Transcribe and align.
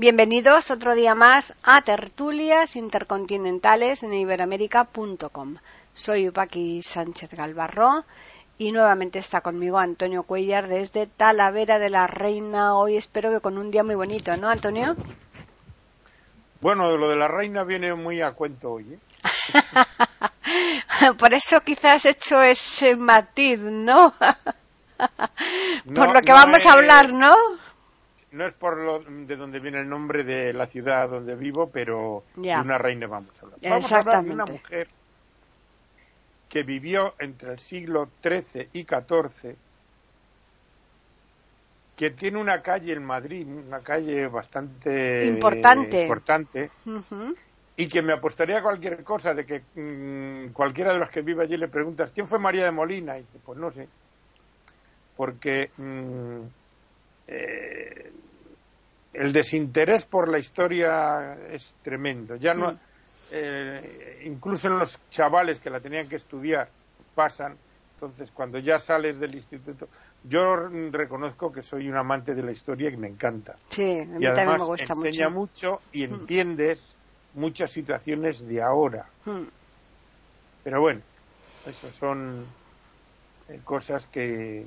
Bienvenidos 0.00 0.70
otro 0.70 0.94
día 0.94 1.14
más 1.14 1.52
a 1.62 1.82
Tertulias 1.82 2.74
Intercontinentales 2.74 4.02
en 4.02 4.14
iberoamérica.com. 4.14 5.56
Soy 5.92 6.26
Upaki 6.26 6.80
Sánchez 6.80 7.28
Galvarro 7.34 8.06
y 8.56 8.72
nuevamente 8.72 9.18
está 9.18 9.42
conmigo 9.42 9.76
Antonio 9.78 10.22
Cuellar 10.22 10.68
desde 10.68 11.06
Talavera 11.06 11.78
de 11.78 11.90
la 11.90 12.06
Reina. 12.06 12.76
Hoy 12.76 12.96
espero 12.96 13.30
que 13.30 13.40
con 13.40 13.58
un 13.58 13.70
día 13.70 13.84
muy 13.84 13.94
bonito, 13.94 14.34
¿no, 14.38 14.48
Antonio? 14.48 14.96
Bueno, 16.62 16.96
lo 16.96 17.10
de 17.10 17.16
la 17.16 17.28
reina 17.28 17.64
viene 17.64 17.92
muy 17.92 18.22
a 18.22 18.32
cuento 18.32 18.72
hoy. 18.72 18.94
¿eh? 18.94 18.98
Por 21.18 21.34
eso 21.34 21.60
quizás 21.60 22.06
he 22.06 22.12
hecho 22.12 22.40
ese 22.40 22.96
matiz, 22.96 23.60
¿no? 23.60 24.14
por 24.18 24.28
No, 25.84 26.14
lo 26.14 26.20
que 26.22 26.30
no 26.30 26.36
vamos 26.36 26.64
a 26.64 26.72
hablar, 26.72 27.12
¿no? 27.12 27.32
No 28.32 28.46
es 28.46 28.54
por 28.54 28.78
lo 28.78 29.00
de 29.00 29.36
donde 29.36 29.58
viene 29.58 29.80
el 29.80 29.88
nombre 29.88 30.22
de 30.22 30.52
la 30.52 30.66
ciudad 30.66 31.08
donde 31.08 31.34
vivo, 31.34 31.68
pero 31.70 32.24
de 32.36 32.54
una 32.54 32.78
reina 32.78 33.06
vamos 33.06 33.36
a 33.38 33.46
hablar. 33.46 33.58
Vamos 33.62 33.92
a 33.92 33.98
hablar 33.98 34.24
de 34.24 34.30
una 34.30 34.44
mujer 34.44 34.88
que 36.48 36.62
vivió 36.62 37.14
entre 37.18 37.52
el 37.52 37.58
siglo 37.58 38.08
XIII 38.22 38.68
y 38.72 38.84
XIV, 38.84 39.56
que 41.96 42.10
tiene 42.10 42.38
una 42.38 42.62
calle 42.62 42.92
en 42.92 43.04
Madrid, 43.04 43.46
una 43.46 43.80
calle 43.80 44.26
bastante 44.26 45.26
Importante. 45.26 46.02
importante, 46.02 46.70
y 47.76 47.88
que 47.88 48.02
me 48.02 48.12
apostaría 48.12 48.58
a 48.58 48.62
cualquier 48.62 49.02
cosa 49.04 49.32
de 49.32 49.46
que 49.46 49.62
mm, 49.74 50.52
cualquiera 50.52 50.92
de 50.92 50.98
los 50.98 51.10
que 51.10 51.22
vive 51.22 51.44
allí 51.44 51.56
le 51.56 51.68
preguntas 51.68 52.10
quién 52.12 52.26
fue 52.26 52.38
María 52.38 52.64
de 52.64 52.72
Molina 52.72 53.16
y 53.16 53.22
dice 53.22 53.38
pues 53.44 53.58
no 53.58 53.70
sé 53.70 53.88
porque 55.16 55.70
mm, 55.76 56.59
eh, 57.30 58.10
el 59.12 59.32
desinterés 59.32 60.04
por 60.04 60.28
la 60.30 60.38
historia 60.38 61.34
es 61.52 61.74
tremendo 61.82 62.36
ya 62.36 62.54
no 62.54 62.78
eh, 63.32 64.22
incluso 64.24 64.68
en 64.68 64.78
los 64.78 64.98
chavales 65.10 65.60
que 65.60 65.70
la 65.70 65.80
tenían 65.80 66.08
que 66.08 66.16
estudiar 66.16 66.68
pasan 67.14 67.56
entonces 67.94 68.30
cuando 68.32 68.58
ya 68.58 68.78
sales 68.78 69.18
del 69.20 69.34
instituto 69.34 69.88
yo 70.24 70.56
mm, 70.70 70.92
reconozco 70.92 71.52
que 71.52 71.62
soy 71.62 71.88
un 71.88 71.96
amante 71.96 72.34
de 72.34 72.42
la 72.42 72.52
historia 72.52 72.90
y 72.90 72.96
me 72.96 73.08
encanta 73.08 73.54
Sí, 73.68 74.00
a 74.00 74.04
mí 74.04 74.18
y 74.20 74.24
también 74.24 74.38
además 74.38 74.60
me 74.60 74.66
gusta 74.66 74.92
enseña 74.94 75.28
mucho. 75.28 75.70
mucho 75.72 75.80
y 75.92 76.04
entiendes 76.04 76.96
muchas 77.34 77.70
situaciones 77.70 78.46
de 78.46 78.60
ahora. 78.60 79.06
Mm. 79.24 79.44
Pero 80.64 80.80
bueno, 80.80 81.00
eso 81.66 81.90
son 81.92 82.44
eh, 83.48 83.60
cosas 83.64 84.06
que 84.06 84.66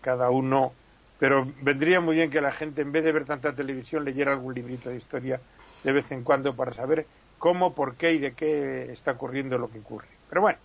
cada 0.00 0.30
uno. 0.30 0.72
Pero 1.18 1.46
vendría 1.62 2.00
muy 2.00 2.16
bien 2.16 2.30
que 2.30 2.40
la 2.40 2.52
gente, 2.52 2.82
en 2.82 2.92
vez 2.92 3.04
de 3.04 3.12
ver 3.12 3.24
tanta 3.24 3.54
televisión, 3.54 4.04
leyera 4.04 4.32
algún 4.32 4.54
librito 4.54 4.90
de 4.90 4.96
historia 4.96 5.40
de 5.82 5.92
vez 5.92 6.10
en 6.10 6.22
cuando 6.24 6.54
para 6.54 6.72
saber 6.72 7.06
cómo, 7.38 7.74
por 7.74 7.96
qué 7.96 8.12
y 8.12 8.18
de 8.18 8.32
qué 8.32 8.92
está 8.92 9.12
ocurriendo 9.12 9.58
lo 9.58 9.70
que 9.70 9.78
ocurre. 9.78 10.08
Pero 10.28 10.42
bueno, 10.42 10.58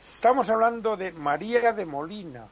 estamos 0.00 0.48
hablando 0.50 0.96
de 0.96 1.12
María 1.12 1.72
de 1.72 1.86
Molina, 1.86 2.46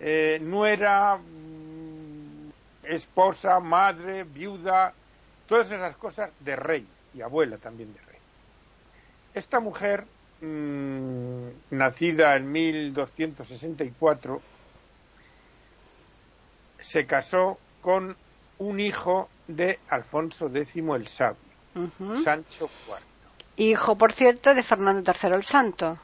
eh, 0.00 0.38
nuera, 0.42 1.16
mm, 1.16 2.50
esposa, 2.84 3.60
madre, 3.60 4.24
viuda, 4.24 4.92
todas 5.48 5.70
esas 5.70 5.96
cosas 5.96 6.30
de 6.40 6.56
rey 6.56 6.86
y 7.14 7.22
abuela 7.22 7.56
también 7.58 7.92
de 7.92 8.00
rey. 8.00 8.18
Esta 9.34 9.60
mujer, 9.60 10.04
mm, 10.40 11.48
nacida 11.70 12.36
en 12.36 12.52
1264, 12.52 14.40
se 16.84 17.06
casó 17.06 17.58
con 17.80 18.16
un 18.58 18.80
hijo 18.80 19.28
de 19.48 19.78
Alfonso 19.88 20.50
X 20.54 20.76
el 20.76 21.08
Sabio. 21.08 21.36
Sancho 22.22 22.68
IV. 22.86 22.96
Hijo, 23.56 23.96
por 23.96 24.12
cierto, 24.12 24.54
de 24.54 24.62
Fernando 24.62 25.12
III 25.12 25.34
el 25.34 25.44
Santo. 25.44 25.98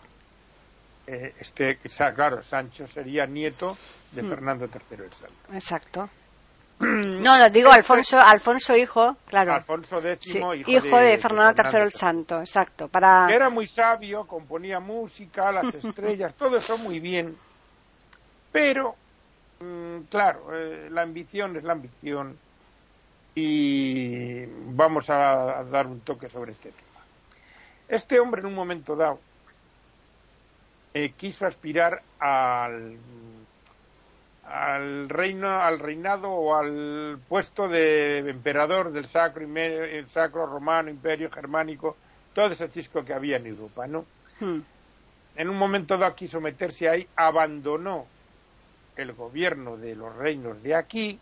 Eh, 1.06 1.34
este, 1.38 1.78
claro, 2.14 2.42
Sancho 2.42 2.86
sería 2.86 3.26
nieto 3.26 3.76
de. 4.12 4.22
Fernando 4.22 4.66
III 4.66 5.04
el 5.04 5.12
Santo. 5.12 5.52
Exacto. 5.52 6.10
No, 6.80 7.36
lo 7.36 7.50
digo 7.50 7.70
Alfonso, 7.70 8.18
Alfonso 8.18 8.74
hijo, 8.74 9.14
claro. 9.26 9.52
Alfonso 9.52 9.98
X, 9.98 10.32
Sí, 10.32 10.38
hijo, 10.38 10.54
hijo 10.54 10.97
de, 10.97 11.18
Fernando 11.18 11.62
III 11.62 11.82
el. 11.82 11.92
Santo, 11.92 12.41
exacto. 12.41 12.88
Para 12.88 13.26
que 13.28 13.34
era 13.34 13.50
muy 13.50 13.66
sabio, 13.66 14.26
componía 14.26 14.80
música, 14.80 15.52
las 15.52 15.74
estrellas, 15.84 16.34
todo 16.34 16.56
eso 16.56 16.78
muy 16.78 16.98
bien. 16.98 17.36
Pero, 18.50 18.97
mm, 19.60 20.09
claro, 20.10 20.54
eh, 20.54 20.88
la 20.91 21.03
ambición 21.03 21.56
es 21.56 21.65
la 21.65 21.72
ambición 21.72 22.38
y 23.34 24.44
vamos 24.75 25.09
a, 25.10 25.60
a 25.60 25.65
dar 25.65 25.87
un 25.87 26.00
toque 26.00 26.28
sobre 26.28 26.53
este 26.53 26.71
tema. 26.71 27.04
Este 27.88 28.21
hombre 28.21 28.41
en 28.41 28.47
un 28.47 28.54
momento 28.54 28.97
dado 28.97 29.21
eh, 30.94 31.12
quiso 31.16 31.47
aspirar 31.47 32.03
al 32.19 32.98
al 34.50 35.09
reino, 35.09 35.48
al 35.60 35.78
reinado 35.78 36.28
o 36.31 36.56
al 36.56 37.21
puesto 37.28 37.69
de 37.69 38.19
emperador 38.19 38.91
del 38.91 39.06
sacro, 39.06 39.47
el 39.47 40.09
sacro 40.09 40.47
romano, 40.47 40.91
imperio 40.91 41.31
germánico, 41.31 41.97
todo 42.34 42.47
ese 42.47 42.69
cisco 42.69 43.04
que 43.04 43.15
había 43.15 43.37
en 43.37 43.47
Europa, 43.47 43.87
¿no? 43.87 44.04
Hmm. 44.41 44.59
En 45.37 45.48
un 45.48 45.56
momento 45.56 45.97
dado 45.97 46.16
quiso 46.16 46.41
meterse 46.41 46.88
ahí, 46.88 47.06
abandonó 47.15 48.06
el 49.00 49.12
gobierno 49.12 49.76
de 49.76 49.94
los 49.94 50.14
reinos 50.14 50.62
de 50.62 50.74
aquí 50.74 51.18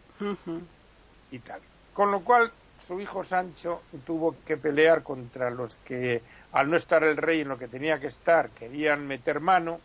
y 1.31 1.39
tal. 1.39 1.61
Con 1.95 2.11
lo 2.11 2.21
cual, 2.21 2.51
su 2.87 3.01
hijo 3.01 3.25
Sancho 3.25 3.83
tuvo 4.07 4.37
que 4.47 4.57
pelear 4.57 5.03
contra 5.03 5.51
los 5.51 5.77
que, 5.85 6.23
al 6.53 6.71
no 6.71 6.77
estar 6.77 7.03
el 7.05 7.17
rey 7.17 7.41
en 7.41 7.49
lo 7.49 7.59
que 7.59 7.69
tenía 7.69 7.99
que 7.99 8.07
estar, 8.07 8.51
querían 8.51 9.07
meter 9.07 9.41
mano, 9.41 9.81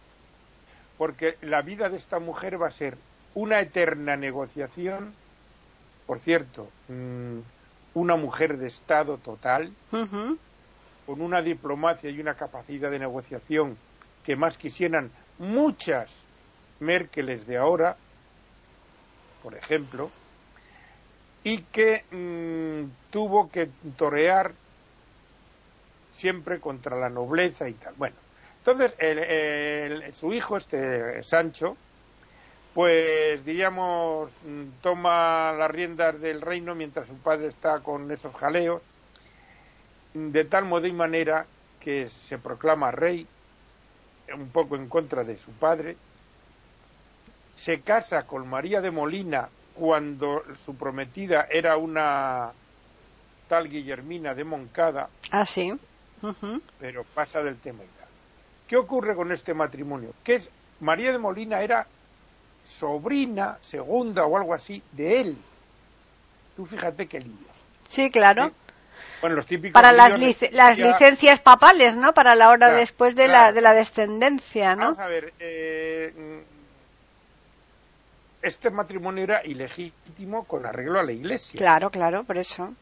porque 0.97 1.37
la 1.41 1.61
vida 1.61 1.89
de 1.89 1.97
esta 1.97 2.19
mujer 2.19 2.61
va 2.61 2.67
a 2.67 2.71
ser 2.71 2.97
una 3.33 3.59
eterna 3.59 4.15
negociación. 4.15 5.13
Por 6.05 6.19
cierto, 6.19 6.69
mm, 6.87 7.39
una 7.95 8.15
mujer 8.15 8.57
de 8.57 8.67
Estado 8.67 9.17
total, 9.17 9.71
con 11.05 11.21
una 11.21 11.41
diplomacia 11.41 12.09
y 12.09 12.19
una 12.19 12.35
capacidad 12.35 12.89
de 12.89 12.99
negociación 12.99 13.77
que 14.23 14.35
más 14.35 14.57
quisieran 14.57 15.11
muchas 15.37 16.11
Merkeles 16.79 17.45
de 17.47 17.57
ahora, 17.57 17.99
por 19.39 19.55
ejemplo, 19.55 20.15
y 21.43 21.65
que 21.67 22.05
mm, 22.11 23.09
tuvo 23.09 23.49
que 23.51 23.73
torear 23.95 24.57
siempre 26.11 26.59
contra 26.59 26.97
la 26.97 27.09
nobleza 27.09 27.67
y 27.69 27.75
tal. 27.75 27.95
Bueno, 27.95 28.21
entonces 28.57 28.95
el- 28.99 30.13
su 30.15 30.33
hijo, 30.33 30.57
este 30.57 31.21
Sancho, 31.23 31.81
pues 32.73 33.43
diríamos, 33.45 34.37
mm, 34.41 34.79
toma 34.81 35.53
las 35.53 35.71
riendas 35.71 36.19
del 36.21 36.41
reino 36.41 36.75
mientras 36.75 37.07
su 37.07 37.21
padre 37.21 37.47
está 37.47 37.81
con 37.83 38.11
esos 38.11 38.35
jaleos, 38.35 38.89
de 40.13 40.45
tal 40.45 40.65
modo 40.65 40.87
y 40.87 40.93
manera 40.93 41.51
que 41.79 42.09
se 42.09 42.39
proclama 42.39 42.91
rey, 42.91 43.29
un 44.35 44.51
poco 44.51 44.75
en 44.75 44.89
contra 44.89 45.23
de 45.23 45.37
su 45.37 45.57
padre, 45.57 46.01
se 47.63 47.79
casa 47.79 48.23
con 48.23 48.47
María 48.49 48.81
de 48.81 48.91
Molina 48.91 49.47
cuando 49.73 50.43
su 50.65 50.75
prometida 50.75 51.47
era 51.49 51.77
una 51.77 52.51
tal 53.47 53.69
Guillermina 53.69 54.33
de 54.33 54.43
Moncada, 54.43 55.07
Ah, 55.31 55.45
sí. 55.45 55.71
Pero 56.79 57.03
pasa 57.13 57.41
del 57.41 57.57
tema. 57.57 57.79
¿Qué 58.67 58.75
ocurre 58.77 59.15
con 59.15 59.31
este 59.31 59.53
matrimonio? 59.53 60.13
Que 60.23 60.35
es, 60.35 60.49
María 60.79 61.11
de 61.11 61.17
Molina 61.17 61.61
era 61.61 61.85
sobrina 62.65 63.57
segunda 63.61 64.25
o 64.25 64.37
algo 64.37 64.53
así 64.53 64.81
de 64.91 65.21
él. 65.21 65.37
Tú 66.55 66.65
fíjate 66.65 67.07
qué 67.07 67.19
líos. 67.19 67.37
Sí, 67.87 68.09
claro. 68.11 68.47
Sí. 68.47 68.53
Bueno, 69.21 69.35
los 69.37 69.45
típicos 69.45 69.73
Para 69.73 69.93
las, 69.93 70.13
las 70.51 70.77
licencias 70.77 71.39
papales, 71.39 71.95
¿no? 71.95 72.13
Para 72.13 72.35
la 72.35 72.49
hora 72.49 72.67
Claro, 72.67 72.77
después 72.77 73.15
de, 73.15 73.27
la, 73.29 73.53
de 73.53 73.61
la 73.61 73.73
descendencia, 73.73 74.75
¿no? 74.75 74.83
Vamos 74.83 74.99
a 74.99 75.07
ver, 75.07 75.33
eh, 75.39 76.43
este 78.43 78.69
matrimonio 78.69 79.23
era 79.23 79.45
ilegítimo 79.45 80.45
con 80.45 80.65
arreglo 80.65 80.99
a 80.99 81.03
la 81.03 81.13
iglesia. 81.13 81.57
Claro, 81.57 81.89
claro, 81.89 82.23
por 82.25 82.37
eso. 82.37 82.75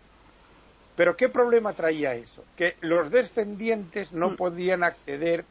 Pero 0.95 1.15
¿qué 1.15 1.29
problema 1.29 1.73
traía 1.73 2.15
eso? 2.15 2.43
Que 2.55 2.77
los 2.81 3.09
descendientes 3.11 4.11
no 4.11 4.29
Mm. 4.29 4.35
podían 4.35 4.83
acceder 4.83 5.45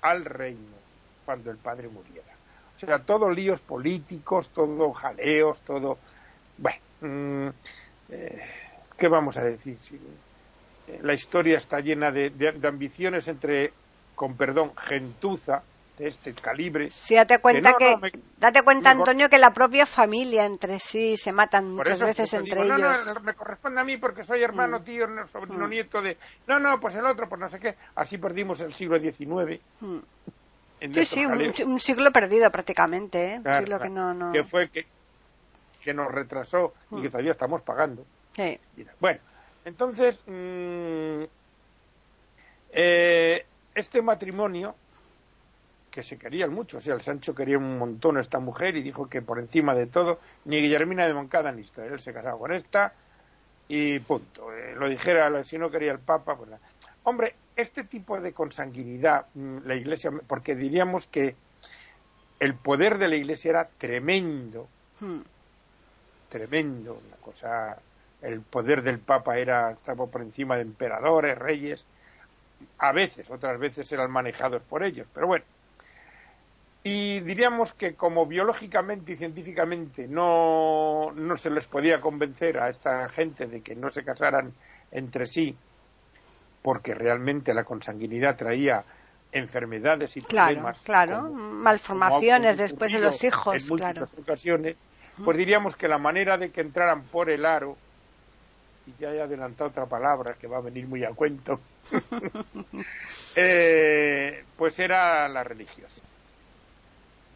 al 0.00 0.24
reino 0.24 0.76
cuando 1.24 1.50
el 1.50 1.58
padre 1.58 1.88
muriera. 1.88 2.32
O 2.74 2.78
sea, 2.78 3.04
todo 3.04 3.30
líos 3.30 3.60
políticos, 3.60 4.52
todo 4.52 4.92
jaleos, 4.92 5.62
todo... 5.62 6.00
Bueno, 6.56 6.78
mm, 7.00 7.48
eh, 8.08 8.40
¿qué 8.96 9.08
vamos 9.08 9.36
a 9.36 9.44
decir? 9.44 9.82
Si, 9.82 9.96
eh, 10.86 11.00
la 11.02 11.12
historia 11.12 11.58
está 11.58 11.80
llena 11.80 12.10
de, 12.12 12.30
de- 12.30 12.52
de 12.52 12.68
ambiciones 12.68 13.28
entre, 13.28 13.72
con 14.14 14.36
perdón, 14.36 14.72
gentuza 14.76 15.64
de 15.98 16.08
este 16.08 16.32
calibre. 16.34 16.90
Sí, 16.90 17.16
date 17.16 17.38
cuenta 17.40 17.74
que, 17.76 17.90
no, 17.92 17.98
me- 17.98 18.12
date 18.38 18.62
cuenta, 18.62 18.90
Antonio, 18.90 19.28
que 19.28 19.38
la 19.38 19.52
propia 19.52 19.84
familia 19.84 20.44
entre 20.44 20.78
sí 20.78 21.16
se 21.16 21.32
matan 21.32 21.74
muchas 21.74 21.94
eso 21.94 22.06
veces 22.06 22.32
entre 22.34 22.62
digo, 22.62 22.76
ellos. 22.76 23.06
No, 23.06 23.14
no, 23.14 23.20
me 23.20 23.34
corresponde 23.34 23.80
a 23.80 23.84
mí 23.84 23.96
porque 23.96 24.22
soy 24.22 24.42
hermano, 24.42 24.78
Mm. 24.78 24.84
tío, 24.84 25.06
no, 25.08 25.26
sobrino, 25.26 25.66
Mm. 25.66 25.70
nieto 25.70 26.00
de... 26.00 26.16
No, 26.46 26.58
no, 26.60 26.78
pues 26.78 26.94
el 26.94 27.04
otro, 27.04 27.28
pues 27.28 27.40
no 27.40 27.48
sé 27.48 27.58
qué. 27.58 27.76
Así 27.96 28.16
perdimos 28.18 28.60
el 28.60 28.72
siglo 28.72 28.98
XIX. 28.98 29.60
Mm. 29.80 29.98
Sí, 30.94 31.04
sí, 31.04 31.26
un, 31.26 31.80
siglo 31.80 32.12
perdido 32.12 32.48
prácticamente, 32.52 33.32
¿eh? 33.32 33.36
Un 33.38 33.42
Claro, 33.42 33.58
siglo 33.66 33.80
que 33.80 33.88
no... 33.90 34.14
no... 34.14 34.32
que 34.32 34.44
fue 34.44 34.68
que, 34.70 34.86
que 35.82 35.92
nos 35.92 36.06
retrasó 36.12 36.72
y 36.92 37.02
que 37.02 37.08
todavía 37.08 37.32
estamos 37.32 37.62
pagando. 37.62 38.04
Sí. 38.36 38.56
Bueno, 39.00 39.18
entonces, 39.64 40.20
mm, 40.28 41.24
eh, 42.70 43.44
este 43.74 44.02
matrimonio, 44.02 44.76
que 45.90 46.02
se 46.02 46.18
querían 46.18 46.52
mucho, 46.52 46.78
o 46.78 46.80
sea, 46.80 46.94
el 46.94 47.00
Sancho 47.00 47.34
quería 47.34 47.58
un 47.58 47.78
montón 47.78 48.16
a 48.16 48.20
esta 48.20 48.38
mujer 48.38 48.76
y 48.76 48.82
dijo 48.82 49.08
que 49.08 49.22
por 49.22 49.38
encima 49.38 49.74
de 49.74 49.86
todo, 49.86 50.18
ni 50.44 50.60
Guillermina 50.60 51.06
de 51.06 51.14
Moncada 51.14 51.52
ni 51.52 51.62
esto, 51.62 51.82
él 51.82 51.98
se 52.00 52.12
casaba 52.12 52.38
con 52.38 52.52
esta 52.52 52.92
y 53.68 53.98
punto. 54.00 54.52
Eh, 54.52 54.74
lo 54.76 54.88
dijera, 54.88 55.44
si 55.44 55.58
no 55.58 55.70
quería 55.70 55.92
el 55.92 55.98
Papa, 55.98 56.36
pues 56.36 56.50
nada. 56.50 56.62
Hombre, 57.04 57.34
este 57.56 57.84
tipo 57.84 58.20
de 58.20 58.32
consanguinidad, 58.32 59.26
mm, 59.34 59.58
la 59.64 59.74
Iglesia, 59.74 60.10
porque 60.26 60.54
diríamos 60.54 61.06
que 61.06 61.34
el 62.40 62.54
poder 62.54 62.98
de 62.98 63.08
la 63.08 63.16
Iglesia 63.16 63.50
era 63.50 63.68
tremendo, 63.78 64.68
Mm. 65.00 65.20
tremendo, 66.28 67.00
una 67.06 67.16
cosa, 67.16 67.78
el 68.22 68.40
poder 68.40 68.82
del 68.82 68.98
Papa 68.98 69.38
era 69.38 69.70
estaba 69.70 70.06
por 70.06 70.22
encima 70.22 70.56
de 70.56 70.62
emperadores, 70.62 71.38
reyes, 71.38 71.84
a 72.78 72.92
veces, 72.92 73.30
otras 73.30 73.58
veces 73.58 73.90
eran 73.92 74.10
manejados 74.10 74.62
por 74.62 74.82
ellos, 74.82 75.06
pero 75.14 75.26
bueno. 75.28 75.44
Y 76.90 77.20
diríamos 77.20 77.74
que 77.74 77.94
como 77.94 78.24
biológicamente 78.24 79.12
y 79.12 79.16
científicamente 79.18 80.08
no, 80.08 81.12
no 81.12 81.36
se 81.36 81.50
les 81.50 81.66
podía 81.66 82.00
convencer 82.00 82.58
a 82.58 82.70
esta 82.70 83.08
gente 83.10 83.46
de 83.46 83.62
que 83.62 83.74
no 83.76 83.90
se 83.90 84.04
casaran 84.04 84.54
entre 84.90 85.26
sí, 85.26 85.54
porque 86.62 86.94
realmente 86.94 87.52
la 87.52 87.64
consanguinidad 87.64 88.36
traía 88.36 88.86
enfermedades 89.32 90.16
y 90.16 90.22
Claro, 90.22 90.46
problemas. 90.46 90.80
claro, 90.80 91.22
como- 91.24 91.34
malformaciones 91.64 92.56
como 92.56 92.62
después 92.62 92.92
de 92.94 93.00
los 93.00 93.22
hijos, 93.22 93.54
en 93.62 93.68
múltiples 93.68 94.14
claro. 94.14 94.22
ocasiones, 94.22 94.76
pues 95.24 95.36
diríamos 95.36 95.76
que 95.76 95.88
la 95.88 95.98
manera 95.98 96.38
de 96.38 96.50
que 96.50 96.62
entraran 96.62 97.02
por 97.08 97.28
el 97.28 97.44
aro, 97.44 97.76
y 98.86 98.94
ya 98.96 99.12
he 99.12 99.20
adelantado 99.20 99.68
otra 99.68 99.86
palabra 99.86 100.36
que 100.40 100.46
va 100.46 100.56
a 100.56 100.62
venir 100.62 100.86
muy 100.86 101.04
a 101.04 101.12
cuento, 101.12 101.60
eh, 103.36 104.44
pues 104.56 104.78
era 104.78 105.28
la 105.28 105.44
religiosa. 105.44 106.07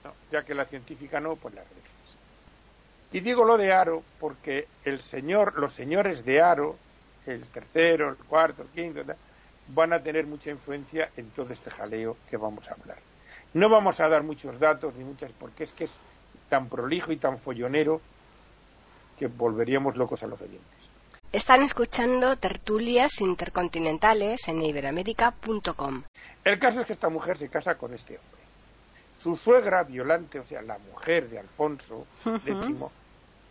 ¿No? 0.04 0.14
Ya 0.31 0.44
que 0.44 0.54
la 0.54 0.64
científica 0.64 1.20
no, 1.20 1.37
pues 1.37 1.54
la 1.54 1.62
religiosa. 1.62 2.19
Y 3.12 3.20
digo 3.20 3.44
lo 3.44 3.56
de 3.56 3.72
aro 3.72 4.02
porque 4.19 4.66
el 4.84 5.02
señor, 5.02 5.58
los 5.58 5.72
señores 5.72 6.25
de 6.25 6.40
aro, 6.40 6.76
el 7.26 7.46
tercero, 7.46 8.08
el 8.08 8.16
cuarto, 8.16 8.62
el 8.62 8.69
quinto, 8.69 9.02
van 9.69 9.93
a 9.93 10.02
tener 10.02 10.26
mucha 10.26 10.50
influencia 10.50 11.10
en 11.16 11.31
todo 11.31 11.52
este 11.52 11.70
jaleo 11.70 12.16
que 12.28 12.37
vamos 12.37 12.69
a 12.69 12.75
hablar. 12.75 12.99
No 13.54 13.69
vamos 13.69 14.00
a 14.00 14.08
dar 14.08 14.22
muchos 14.22 14.58
datos 14.58 14.94
ni 14.94 15.04
muchas, 15.04 15.31
porque 15.38 15.64
es 15.64 15.72
que 15.72 15.84
es 15.84 15.99
tan 16.48 16.69
prolijo 16.69 17.12
y 17.12 17.16
tan 17.16 17.38
follonero 17.38 18.00
que 19.19 19.26
volveríamos 19.26 19.96
locos 19.96 20.22
a 20.22 20.26
los 20.26 20.40
oyentes. 20.40 20.90
Están 21.32 21.62
escuchando 21.62 22.37
tertulias 22.37 23.20
intercontinentales 23.20 24.48
en 24.48 24.62
iberamérica.com. 24.62 26.02
El 26.44 26.58
caso 26.58 26.81
es 26.81 26.87
que 26.87 26.93
esta 26.93 27.08
mujer 27.08 27.38
se 27.38 27.48
casa 27.48 27.76
con 27.76 27.94
este 27.94 28.19
hombre. 28.19 28.42
Su 29.22 29.36
suegra 29.36 29.84
violante, 29.84 30.40
o 30.40 30.44
sea, 30.44 30.62
la 30.62 30.78
mujer 30.78 31.28
de 31.28 31.38
Alfonso 31.38 32.06
X, 32.24 32.56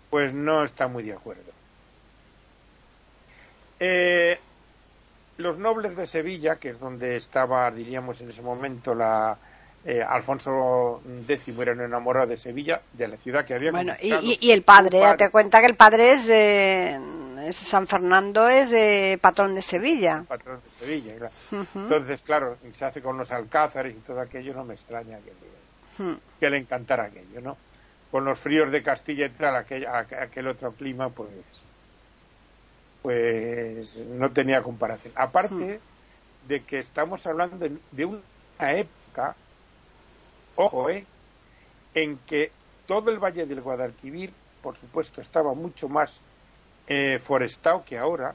pues 0.09 0.33
no 0.33 0.63
está 0.63 0.87
muy 0.87 1.03
de 1.03 1.13
acuerdo. 1.13 1.51
Eh, 3.79 4.37
los 5.37 5.57
nobles 5.57 5.95
de 5.95 6.05
Sevilla, 6.05 6.57
que 6.57 6.69
es 6.69 6.79
donde 6.79 7.15
estaba, 7.15 7.71
diríamos 7.71 8.19
en 8.19 8.29
ese 8.29 8.41
momento, 8.41 8.93
la 8.93 9.37
eh, 9.85 10.03
Alfonso 10.07 11.01
X 11.27 11.57
era 11.59 11.71
un 11.71 11.81
enamorado 11.81 12.27
de 12.27 12.37
Sevilla, 12.37 12.81
de 12.93 13.07
la 13.07 13.17
ciudad 13.17 13.45
que 13.45 13.55
había 13.55 13.71
Bueno, 13.71 13.93
y, 13.99 14.51
el 14.51 14.63
padre, 14.63 14.99
Su 14.99 15.03
date 15.05 15.29
cuenta 15.29 15.59
que 15.61 15.67
el 15.67 15.75
padre 15.75 16.11
es 16.11 16.27
de... 16.27 16.99
es 17.41 17.55
San 17.55 17.87
Fernando 17.87 18.47
es 18.47 18.73
eh, 18.73 19.17
patrón 19.21 19.55
de 19.55 19.61
Sevilla. 19.61 20.23
patrón 20.27 20.61
de 20.61 20.69
Sevilla. 20.69 21.15
claro. 21.17 21.33
Entonces, 21.75 22.21
claro, 22.21 22.57
se 22.73 22.85
hace 22.85 23.01
con 23.01 23.17
los 23.17 23.31
alcázares 23.31 23.95
y 23.95 23.99
todo 24.01 24.19
aquello, 24.21 24.53
no 24.53 24.63
me 24.63 24.73
extraña 24.75 25.17
que 25.19 25.31
le, 25.31 26.15
que 26.39 26.49
le 26.49 26.57
encantara 26.57 27.05
aquello, 27.05 27.41
¿no? 27.41 27.57
Con 28.11 28.25
los 28.25 28.37
fríos 28.39 28.71
de 28.71 28.83
Castilla 28.83 29.25
y 29.25 29.29
tal, 29.29 29.55
aquel, 29.55 29.85
aqu- 29.85 30.21
aquel 30.21 30.47
otro 30.47 30.71
clima, 30.73 31.09
pues, 31.09 31.29
pues 33.01 33.97
no 33.97 34.29
tenía 34.31 34.61
comparación. 34.61 35.13
Aparte 35.15 35.79
de 36.47 36.61
que 36.61 36.79
estamos 36.79 37.25
hablando 37.25 37.57
de, 37.57 37.77
de 37.91 38.05
una 38.05 38.21
época, 38.73 39.35
ojo, 40.55 40.89
¿eh? 40.89 41.05
en 41.93 42.17
que 42.27 42.51
todo 42.85 43.09
el 43.11 43.19
Valle 43.19 43.45
del 43.45 43.61
Guadalquivir, 43.61 44.31
por 44.61 44.75
supuesto, 44.75 45.21
estaba 45.21 45.53
mucho 45.53 45.87
más 45.89 46.19
eh, 46.87 47.19
forestado 47.19 47.83
que 47.83 47.97
ahora, 47.97 48.33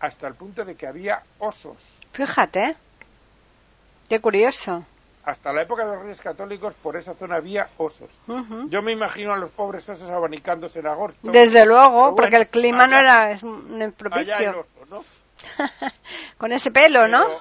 hasta 0.00 0.26
el 0.26 0.34
punto 0.34 0.64
de 0.64 0.74
que 0.74 0.86
había 0.86 1.22
osos. 1.38 1.78
Fíjate. 2.12 2.76
Qué 4.08 4.20
curioso. 4.20 4.84
Hasta 5.24 5.52
la 5.52 5.62
época 5.62 5.84
de 5.84 5.92
los 5.92 6.02
Reyes 6.02 6.20
Católicos, 6.20 6.74
por 6.82 6.96
esa 6.96 7.14
zona 7.14 7.36
había 7.36 7.68
osos. 7.78 8.18
Yo 8.68 8.82
me 8.82 8.92
imagino 8.92 9.32
a 9.32 9.36
los 9.36 9.50
pobres 9.50 9.88
osos 9.88 10.10
abanicándose 10.10 10.80
en 10.80 10.88
agosto. 10.88 11.30
Desde 11.30 11.64
luego, 11.64 12.16
porque 12.16 12.36
el 12.36 12.48
clima 12.48 12.88
no 12.88 12.98
era 12.98 13.30
es 13.30 13.42
un 13.44 13.72
Allá 13.72 13.84
el 13.84 13.92
propicio. 13.92 14.60
oso, 14.60 14.80
¿no? 14.90 15.00
Con 16.38 16.52
ese 16.52 16.72
pelo, 16.72 17.06
¿no? 17.06 17.24
Pero, 17.26 17.40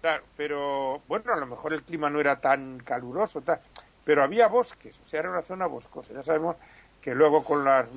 claro, 0.00 0.24
pero 0.36 0.98
bueno, 1.06 1.34
a 1.34 1.38
lo 1.38 1.46
mejor 1.46 1.74
el 1.74 1.82
clima 1.82 2.08
no 2.08 2.18
era 2.18 2.40
tan 2.40 2.78
caluroso, 2.78 3.42
tal, 3.42 3.60
pero 4.04 4.24
había 4.24 4.48
bosques, 4.48 4.98
o 4.98 5.04
sea, 5.04 5.20
era 5.20 5.30
una 5.30 5.42
zona 5.42 5.66
boscosa. 5.66 6.14
Ya 6.14 6.22
sabemos 6.22 6.56
que 7.02 7.14
luego 7.14 7.42
con 7.44 7.64
las 7.64 7.88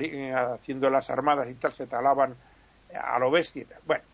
eh, 0.00 0.34
haciendo 0.34 0.90
las 0.90 1.08
armadas 1.10 1.48
y 1.50 1.54
tal 1.54 1.72
se 1.72 1.86
talaban 1.86 2.34
a 2.94 3.18
lo 3.18 3.30
bestia 3.30 3.62
y 3.62 3.64
tal. 3.64 3.80
Bueno, 3.86 4.04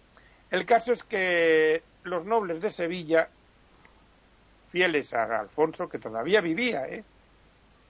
el 0.51 0.65
caso 0.65 0.93
es 0.93 1.03
que 1.03 1.83
los 2.05 2.25
nobles 2.25 2.61
de 2.61 2.71
Sevilla, 2.71 3.29
fieles 4.69 5.13
a 5.13 5.41
Alfonso, 5.41 5.89
que 5.89 5.99
todavía 5.99 6.41
vivía, 6.41 6.87
¿eh? 6.87 7.05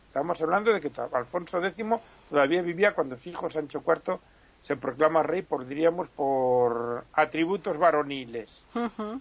Estamos 0.09 0.43
hablando 0.43 0.73
de 0.73 0.81
que 0.81 0.91
Alfonso 1.13 1.65
X 1.65 1.87
todavía 2.29 2.63
vivía 2.63 2.95
cuando 2.95 3.17
su 3.17 3.29
hijo 3.29 3.49
Sancho 3.49 3.83
IV 3.87 4.19
se 4.61 4.77
proclama 4.77 5.23
rey 5.23 5.43
por, 5.43 5.67
diríamos, 5.67 6.09
por 6.09 7.05
atributos 7.13 7.79
varoniles. 7.79 8.65
Ujú. 8.75 9.21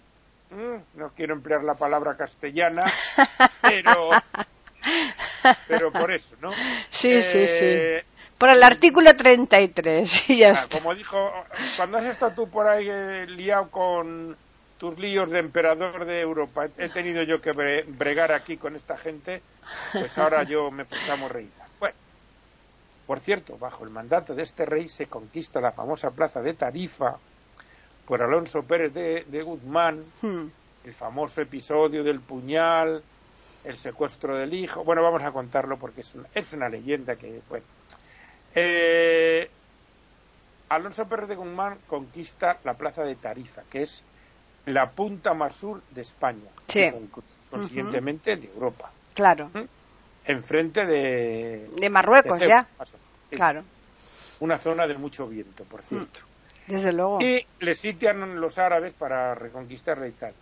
Mm, 0.50 0.82
no 0.96 1.10
quiero 1.16 1.36
emplear 1.36 1.64
la 1.64 1.76
palabra 1.76 2.18
castellana, 2.18 2.86
pero, 3.62 4.10
pero 5.68 5.92
por 5.92 6.12
eso, 6.12 6.36
¿no? 6.42 6.52
Sí, 6.90 7.22
sí, 7.22 7.48
sí. 7.48 7.66
Eh, 7.66 8.04
Por 8.38 8.50
el 8.50 8.64
artículo 8.64 9.16
33. 9.16 10.30
Y 10.30 10.38
ya 10.38 10.50
ah, 10.50 10.52
está. 10.52 10.78
como 10.80 10.94
dijo, 10.96 11.32
cuando 11.78 11.98
has 11.98 12.06
estado 12.06 12.32
tú 12.34 12.50
por 12.50 12.68
ahí 12.68 12.88
eh, 12.90 13.26
liado 13.28 13.70
con 13.70 14.38
tus 14.78 14.98
líos 14.98 15.30
de 15.30 15.40
emperador 15.40 16.06
de 16.06 16.22
Europa, 16.22 16.68
he 16.78 16.90
tenido 16.90 17.22
yo 17.24 17.42
que 17.42 17.52
bre- 17.54 17.84
bregar 17.88 18.32
aquí 18.32 18.56
con 18.58 18.76
esta 18.78 18.98
gente, 18.98 19.42
pues 19.92 20.18
ahora 20.18 20.44
yo 20.44 20.72
me 20.72 20.86
proclamo 20.86 21.28
reina. 21.28 21.52
Bueno, 21.80 21.96
por 23.06 23.20
cierto, 23.20 23.58
bajo 23.58 23.84
el 23.84 23.90
mandato 23.90 24.34
de 24.36 24.44
este 24.44 24.66
rey 24.66 24.88
se 24.88 25.08
conquista 25.08 25.60
la 25.60 25.74
famosa 25.74 26.12
plaza 26.12 26.42
de 26.42 26.54
Tarifa 26.54 27.18
por 28.06 28.22
Alonso 28.22 28.64
Pérez 28.64 28.94
de, 28.94 29.26
de 29.28 29.42
Guzmán, 29.44 30.04
Hmm. 30.22 30.48
el 30.86 30.94
famoso 30.94 31.42
episodio 31.42 32.02
del 32.04 32.22
puñal, 32.22 33.04
el 33.66 33.76
secuestro 33.76 34.36
del 34.38 34.54
hijo. 34.54 34.84
Bueno, 34.84 35.02
vamos 35.04 35.22
a 35.24 35.32
contarlo 35.32 35.78
porque 35.78 36.02
es 36.02 36.14
una, 36.16 36.28
es 36.34 36.54
una 36.54 36.70
leyenda 36.70 37.16
que, 37.16 37.42
bueno. 37.50 37.66
Eh, 38.56 39.50
Alonso 40.70 41.08
Pérez 41.08 41.30
de 41.30 41.36
Guzmán 41.36 41.80
conquista 41.88 42.60
la 42.64 42.74
plaza 42.76 43.04
de 43.04 43.16
Tarifa, 43.16 43.64
que 43.70 43.84
es 43.84 44.04
la 44.66 44.90
punta 44.92 45.34
más 45.34 45.56
sur 45.56 45.82
de 45.92 46.02
España, 46.02 46.50
Sí. 46.68 46.82
y 46.82 46.92
con- 47.08 47.24
consiguientemente 47.50 48.36
de 48.36 48.48
Europa, 48.48 48.92
Claro. 49.16 49.50
enfrente 50.26 50.86
de, 50.86 51.70
De 51.76 51.90
Marruecos, 51.90 52.40
de 52.40 52.46
Ceuta, 52.46 52.62
ya. 52.64 52.68
más. 52.78 52.94
Claro. 53.32 53.64
una 54.42 54.58
zona 54.58 54.88
de 54.88 54.94
mucho 54.98 55.28
viento, 55.28 55.64
por 55.66 55.82
cierto. 55.84 56.20
Mm, 56.68 56.72
desde 56.72 56.94
luego. 56.94 57.18
Y 57.22 57.46
le 57.60 57.74
sitian 57.74 58.40
los 58.40 58.58
árabes 58.58 58.94
para 58.94 59.36
reconquistarla 59.36 60.08
y 60.08 60.12
tal. 60.14 60.34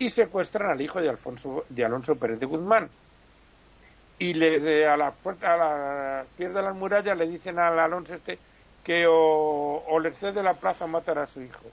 Y 0.00 0.10
secuestran 0.10 0.70
al 0.70 0.80
hijo 0.80 1.00
de 1.00 1.08
Alfonso 1.08 1.64
de 1.68 1.84
Alonso 1.84 2.16
Pérez 2.16 2.40
de 2.40 2.46
Guzmán. 2.46 2.90
Y 4.18 4.34
le, 4.34 4.86
a 4.86 4.96
la 4.96 5.12
puerta, 5.12 5.54
a 5.54 5.56
la 5.56 6.24
pierda 6.36 6.60
de 6.60 6.66
las 6.66 6.76
murallas 6.76 7.16
le 7.16 7.28
dicen 7.28 7.58
al 7.58 7.78
Alonso 7.78 8.14
este 8.14 8.38
que 8.82 9.06
o, 9.06 9.84
o 9.86 10.00
le 10.00 10.12
cede 10.12 10.42
la 10.42 10.54
plaza 10.54 10.86
matar 10.88 11.18
a 11.18 11.26
su 11.26 11.40
hijo. 11.40 11.70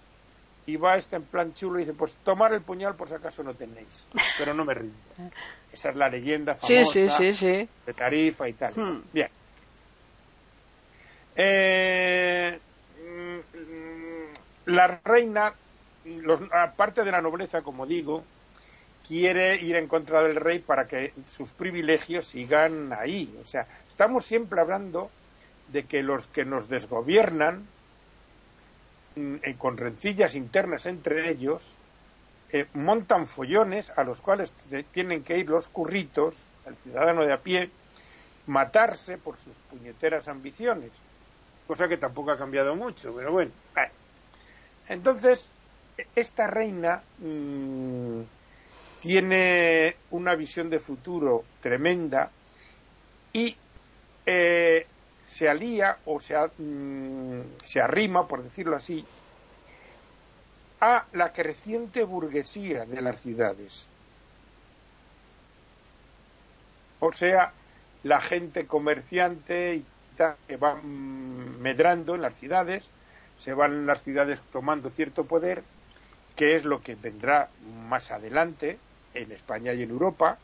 Y 0.66 0.76
va 0.76 0.98
este 0.98 1.16
en 1.16 1.24
plan 1.24 1.54
chulo 1.54 1.80
y 1.80 1.86
dice, 1.86 1.98
pues 1.98 2.18
tomar 2.24 2.54
el 2.54 2.62
puñal 2.62 2.96
por 2.96 3.08
si 3.08 3.16
acaso 3.16 3.42
no 3.42 3.54
tenéis, 3.54 4.06
pero 4.38 4.54
no 4.54 4.66
me 4.66 4.74
rindo. 4.74 4.98
Esa 5.72 5.90
es 5.90 5.96
la 5.96 6.10
leyenda 6.10 6.56
famosa 6.56 7.18
de 7.20 7.94
Tarifa 7.96 8.50
y 8.50 8.54
tal. 8.54 8.74
Hmm. 8.76 9.04
Bien. 9.14 9.30
Eh, 11.38 12.60
mm, 13.00 14.72
la 14.72 15.00
reina, 15.04 15.54
aparte 16.52 17.04
de 17.04 17.12
la 17.12 17.22
nobleza, 17.22 17.62
como 17.62 17.86
digo, 17.86 18.24
quiere 19.08 19.56
ir 19.56 19.76
en 19.76 19.88
contra 19.88 20.22
del 20.22 20.36
rey 20.36 20.60
para 20.60 20.88
que 20.88 21.14
sus 21.26 21.52
privilegios 21.52 22.26
sigan 22.26 22.94
ahí. 22.94 23.34
O 23.42 23.46
sea, 23.46 23.68
estamos 23.88 24.26
siempre 24.26 24.62
hablando 24.62 25.10
de 25.70 25.86
que 25.86 26.04
los 26.04 26.28
que 26.28 26.46
nos 26.46 26.70
desgobiernan, 26.70 27.66
mm, 29.16 29.52
con 29.58 29.78
rencillas 29.78 30.36
internas 30.36 30.86
entre 30.86 31.30
ellos, 31.30 31.76
eh, 32.52 32.66
montan 32.74 33.28
follones 33.28 33.92
a 33.96 34.04
los 34.04 34.22
cuales 34.22 34.54
tienen 34.92 35.24
que 35.24 35.38
ir 35.38 35.50
los 35.50 35.68
curritos, 35.68 36.36
el 36.66 36.76
ciudadano 36.78 37.26
de 37.26 37.34
a 37.34 37.42
pie, 37.42 37.70
matarse 38.46 39.18
por 39.18 39.38
sus 39.38 39.56
puñeteras 39.70 40.28
ambiciones 40.30 40.92
cosa 41.68 41.88
que 41.88 41.98
tampoco 41.98 42.32
ha 42.32 42.38
cambiado 42.38 42.76
mucho, 42.76 43.14
pero 43.14 43.32
bueno. 43.32 43.52
Entonces, 44.88 45.52
esta 46.16 46.48
reina 46.48 47.02
mm, 47.20 48.22
tiene 49.02 49.96
una 50.12 50.36
visión 50.36 50.70
de 50.70 50.80
futuro 50.80 51.44
tremenda 51.62 52.30
y 53.34 53.56
eh, 54.26 54.86
se 55.26 55.50
alía 55.50 55.98
o 56.06 56.20
se, 56.20 56.36
mm, 56.36 57.42
se 57.64 57.82
arrima, 57.82 58.28
por 58.28 58.44
decirlo 58.44 58.76
así, 58.76 59.06
a 60.80 61.06
la 61.14 61.34
creciente 61.34 62.04
burguesía 62.04 62.86
de 62.86 63.02
las 63.02 63.22
ciudades. 63.22 63.88
O 67.00 67.12
sea, 67.12 67.54
la 68.04 68.22
gente 68.22 68.66
comerciante 68.66 69.84
que 70.48 70.58
van 70.58 71.62
medrando 71.62 72.16
en 72.16 72.22
las 72.22 72.36
ciudades, 72.36 72.90
se 73.38 73.54
van 73.54 73.86
las 73.86 74.02
ciudades 74.02 74.40
tomando 74.52 74.90
cierto 74.90 75.26
poder, 75.26 75.64
que 76.38 76.56
es 76.56 76.64
lo 76.64 76.82
que 76.82 76.96
vendrá 76.96 77.50
más 77.90 78.12
adelante 78.12 78.78
en 79.14 79.32
España 79.32 79.74
y 79.74 79.84
en 79.84 79.90
Europa, 79.90 80.38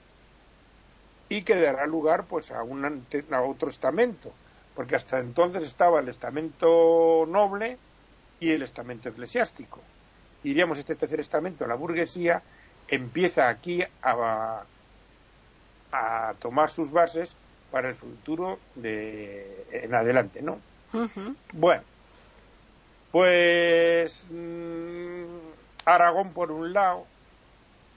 y 1.29 1.43
que 1.43 1.55
dará 1.55 1.85
lugar 1.85 2.25
pues 2.25 2.51
a, 2.51 2.63
un, 2.63 3.05
a 3.31 3.41
otro 3.41 3.69
estamento, 3.69 4.33
porque 4.75 4.95
hasta 4.95 5.19
entonces 5.19 5.63
estaba 5.63 5.99
el 5.99 6.09
estamento 6.09 7.25
noble 7.27 7.77
y 8.39 8.51
el 8.51 8.63
estamento 8.63 9.09
eclesiástico. 9.09 9.79
Diríamos 10.43 10.79
este 10.79 10.95
tercer 10.95 11.19
estamento, 11.19 11.65
la 11.67 11.75
burguesía, 11.75 12.41
empieza 12.89 13.47
aquí 13.47 13.81
a, 14.01 14.63
a 15.91 16.33
tomar 16.39 16.71
sus 16.71 16.91
bases 16.91 17.35
para 17.71 17.87
el 17.89 17.95
futuro 17.95 18.59
de 18.75 19.65
en 19.71 19.93
adelante, 19.95 20.41
¿no? 20.41 20.59
Bueno, 21.53 21.83
pues 23.11 24.27
mm, 24.29 25.42
Aragón 25.85 26.33
por 26.33 26.51
un 26.51 26.73
lado, 26.73 27.05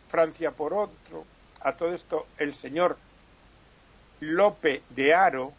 Francia 0.09 0.51
por 0.51 0.75
otro, 0.75 1.25
a 1.61 1.73
todo 1.73 1.93
esto 1.93 2.27
el 2.39 2.55
señor 2.55 2.97
Lope 4.21 4.83
de 4.91 5.15
Aro, 5.15 5.53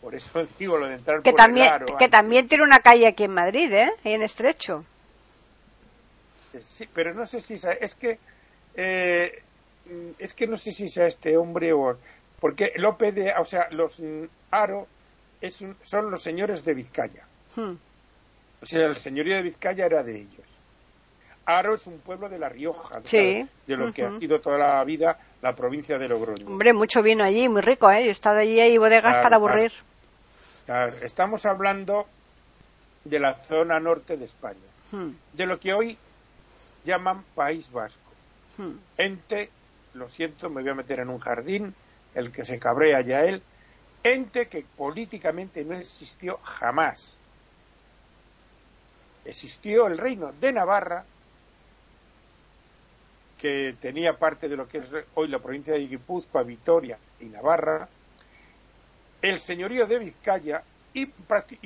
por 0.00 0.14
eso 0.14 0.46
digo 0.58 0.78
lo 0.78 0.86
de 0.86 0.94
entrar 0.94 1.22
que 1.22 1.30
por 1.30 1.38
también, 1.38 1.66
el 1.66 1.72
Aro, 1.72 1.96
Que 1.98 2.08
también 2.08 2.48
tiene 2.48 2.64
una 2.64 2.80
calle 2.80 3.06
aquí 3.06 3.24
en 3.24 3.34
Madrid, 3.34 3.72
¿eh? 3.72 3.92
En 4.04 4.22
Estrecho. 4.22 4.84
Sí, 6.60 6.88
pero 6.94 7.12
no 7.14 7.26
sé 7.26 7.40
si 7.40 7.54
es 7.54 7.94
que 7.96 8.18
eh, 8.74 9.42
es 10.18 10.34
que 10.34 10.46
no 10.46 10.56
sé 10.56 10.70
si 10.72 10.88
sea 10.88 11.06
este 11.06 11.36
hombre 11.36 11.72
o 11.72 11.98
porque 12.40 12.72
Lope 12.76 13.12
de, 13.12 13.32
o 13.32 13.44
sea, 13.44 13.68
los 13.70 14.00
Aro 14.50 14.86
es 15.40 15.64
son 15.82 16.10
los 16.10 16.22
señores 16.22 16.64
de 16.64 16.74
Vizcaya. 16.74 17.26
Hmm. 17.56 17.74
O 18.62 18.66
sea, 18.66 18.86
el 18.86 18.96
señorío 18.96 19.36
de 19.36 19.42
Vizcaya 19.42 19.86
era 19.86 20.02
de 20.02 20.16
ellos. 20.16 20.60
Aro 21.46 21.74
es 21.74 21.86
un 21.86 21.98
pueblo 21.98 22.28
de 22.28 22.38
La 22.38 22.48
Rioja, 22.48 23.00
de, 23.00 23.46
lo 23.66 23.92
que 23.92 24.04
ha 24.04 24.16
sido 24.16 24.40
toda 24.40 24.56
la 24.56 24.84
vida 24.84 25.18
la 25.42 25.54
provincia 25.54 25.98
de 25.98 26.08
Logroño. 26.08 26.46
Hombre, 26.46 26.72
mucho 26.72 27.02
vino 27.02 27.22
allí, 27.24 27.48
muy 27.48 27.60
rico, 27.60 27.90
¿eh? 27.90 28.06
He 28.06 28.10
estado 28.10 28.38
allí 28.38 28.60
hay 28.60 28.78
bodegas 28.78 29.18
para 29.18 29.36
aburrir. 29.36 29.72
Estamos 31.02 31.44
hablando 31.44 32.06
de 33.04 33.20
la 33.20 33.34
zona 33.34 33.78
norte 33.78 34.16
de 34.16 34.24
España, 34.24 34.56
hmm. 34.92 35.10
de 35.34 35.46
lo 35.46 35.60
que 35.60 35.74
hoy 35.74 35.98
llaman 36.84 37.24
País 37.34 37.70
Vasco. 37.70 38.00
Hmm. 38.56 38.78
Ente, 38.96 39.50
lo 39.92 40.08
siento, 40.08 40.48
me 40.48 40.62
voy 40.62 40.70
a 40.70 40.74
meter 40.74 41.00
en 41.00 41.10
un 41.10 41.18
jardín, 41.18 41.74
el 42.14 42.32
que 42.32 42.46
se 42.46 42.58
cabrea 42.58 43.02
ya 43.02 43.22
él, 43.24 43.42
ente 44.02 44.48
que 44.48 44.64
políticamente 44.76 45.64
no 45.64 45.76
existió 45.76 46.38
jamás. 46.42 47.18
Existió 49.26 49.86
el 49.86 49.98
reino 49.98 50.32
de 50.32 50.52
Navarra, 50.52 51.04
que 53.38 53.76
tenía 53.80 54.16
parte 54.16 54.48
de 54.48 54.56
lo 54.56 54.68
que 54.68 54.78
es 54.78 54.90
hoy 55.14 55.28
la 55.28 55.38
provincia 55.38 55.74
de 55.74 55.86
Guipúzcoa, 55.86 56.42
Vitoria 56.42 56.98
y 57.20 57.26
Navarra, 57.26 57.88
el 59.22 59.40
señorío 59.40 59.86
de 59.86 59.98
Vizcaya 59.98 60.62
y, 60.92 61.06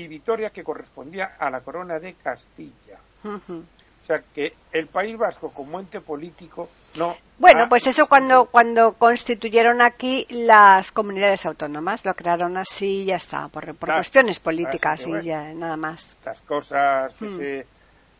Vitoria 0.06 0.50
que 0.50 0.64
correspondía 0.64 1.37
a 1.38 1.50
la 1.50 1.60
corona 1.60 1.98
de 1.98 2.14
Castilla. 2.14 2.98
O 3.25 4.04
sea 4.08 4.22
que 4.34 4.54
el 4.72 4.87
País 4.87 5.18
Vasco 5.18 5.52
como 5.52 5.78
ente 5.80 6.00
político 6.00 6.68
no. 6.96 7.16
Bueno, 7.38 7.68
pues 7.68 7.87
eso 7.87 8.06
cuando 8.06 8.46
cuando 8.46 8.94
constituyeron 8.94 9.82
aquí 9.82 10.26
las 10.30 10.92
comunidades 10.92 11.44
autónomas, 11.44 12.06
lo 12.06 12.14
crearon 12.14 12.56
así 12.56 13.02
y 13.02 13.04
ya 13.06 13.16
está, 13.16 13.48
por, 13.48 13.76
cuestiones 13.76 14.40
políticas 14.40 15.06
y 15.06 15.20
ya 15.20 15.52
nada 15.52 15.76
más. 15.76 16.16
Las 16.25 16.40
cosas, 16.42 17.20
hmm. 17.20 17.38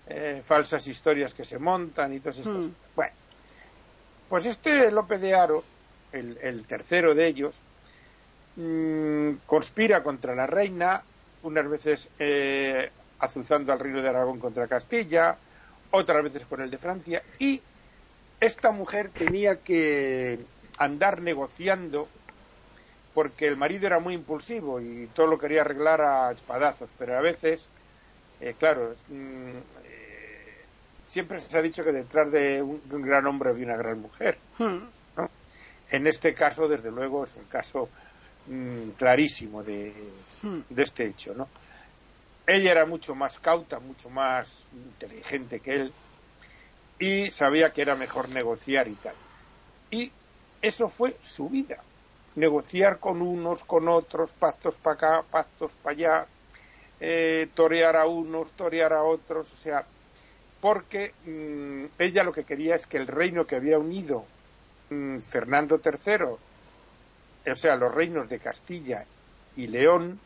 eh, 0.08 0.42
falsas 0.44 0.86
historias 0.86 1.32
que 1.32 1.44
se 1.44 1.58
montan 1.58 2.12
y 2.12 2.20
todas 2.20 2.38
estas 2.38 2.66
hmm. 2.66 2.74
Bueno, 2.94 3.12
pues 4.28 4.47
este 4.47 4.90
López 4.90 5.20
de 5.20 5.35
Aro, 5.35 5.64
el, 6.12 6.64
tercero 6.66 7.14
de 7.14 7.26
ellos, 7.26 7.54
mm, 8.56 9.32
conspira 9.47 10.02
contra 10.02 10.35
la 10.35 10.47
reina, 10.47 11.02
unas 11.42 11.68
veces 11.68 12.08
eh, 12.18 12.90
azuzando 13.18 13.73
al 13.73 13.78
reino 13.78 14.02
de 14.02 14.08
Aragón 14.08 14.38
contra 14.38 14.66
Castilla, 14.66 15.37
otras 15.90 16.23
veces 16.23 16.44
con 16.44 16.61
el 16.61 16.70
de 16.70 16.78
Francia, 16.78 17.23
y 17.38 17.62
esta 18.40 18.70
mujer 18.70 19.11
tenía 19.11 19.56
que 19.56 20.38
andar 20.78 21.20
negociando 21.23 22.08
porque 23.14 23.47
el 23.47 23.56
marido 23.56 23.87
era 23.87 23.99
muy 23.99 24.14
impulsivo 24.14 24.80
y 24.80 25.08
todo 25.12 25.26
lo 25.26 25.38
quería 25.38 25.62
arreglar 25.62 26.00
a 26.02 26.30
espadazos, 26.30 26.88
pero 26.99 27.16
a 27.16 27.20
veces, 27.20 27.66
eh, 28.40 28.54
claro, 28.56 28.94
mm, 29.08 29.56
siempre 31.08 31.38
se 31.38 31.58
ha 31.58 31.62
dicho 31.62 31.82
que 31.82 31.90
detrás 31.90 32.30
de 32.30 32.62
un, 32.62 33.02
gran 33.02 33.26
hombre 33.26 33.50
había 33.50 33.66
una 33.66 33.76
gran 33.76 34.00
mujer. 34.00 34.38
Hmm. 34.58 34.78
En 35.90 36.06
este 36.06 36.34
caso, 36.34 36.68
desde 36.68 36.90
luego, 36.90 37.24
es 37.24 37.34
un 37.34 37.44
caso 37.44 37.88
mm, 38.46 38.90
clarísimo 38.90 39.62
de, 39.62 39.94
hmm. 40.42 40.58
de 40.68 40.82
este 40.82 41.06
hecho, 41.06 41.34
¿no? 41.34 41.48
Ella 42.46 42.72
era 42.72 42.86
mucho 42.86 43.14
más 43.14 43.38
cauta, 43.38 43.80
mucho 43.80 44.10
más 44.10 44.64
inteligente 44.72 45.60
que 45.60 45.76
él 45.76 45.92
y 46.98 47.30
sabía 47.30 47.72
que 47.72 47.82
era 47.82 47.94
mejor 47.94 48.28
negociar 48.28 48.88
y 48.88 48.94
tal. 48.94 49.14
Y 49.90 50.12
eso 50.60 50.88
fue 50.88 51.16
su 51.22 51.48
vida. 51.48 51.78
Negociar 52.36 52.98
con 52.98 53.22
unos, 53.22 53.64
con 53.64 53.88
otros, 53.88 54.32
pactos 54.32 54.76
para 54.76 54.94
acá, 54.94 55.24
pactos 55.30 55.72
para 55.82 55.94
allá, 55.94 56.26
eh, 57.00 57.48
torear 57.54 57.96
a 57.96 58.06
unos, 58.06 58.52
torear 58.52 58.92
a 58.92 59.02
otros, 59.02 59.52
o 59.52 59.56
sea, 59.56 59.84
porque 60.60 61.12
mm, 61.24 61.84
ella 61.98 62.22
lo 62.22 62.32
que 62.32 62.44
quería 62.44 62.74
es 62.74 62.86
que 62.86 62.98
el 62.98 63.06
reino 63.06 63.46
que 63.46 63.56
había 63.56 63.78
unido 63.78 64.24
mm, 64.90 65.18
Fernando 65.18 65.80
III, 65.84 67.50
o 67.50 67.54
sea, 67.54 67.76
los 67.76 67.94
reinos 67.94 68.28
de 68.28 68.38
Castilla 68.38 69.04
y 69.56 69.66
León, 69.66 70.20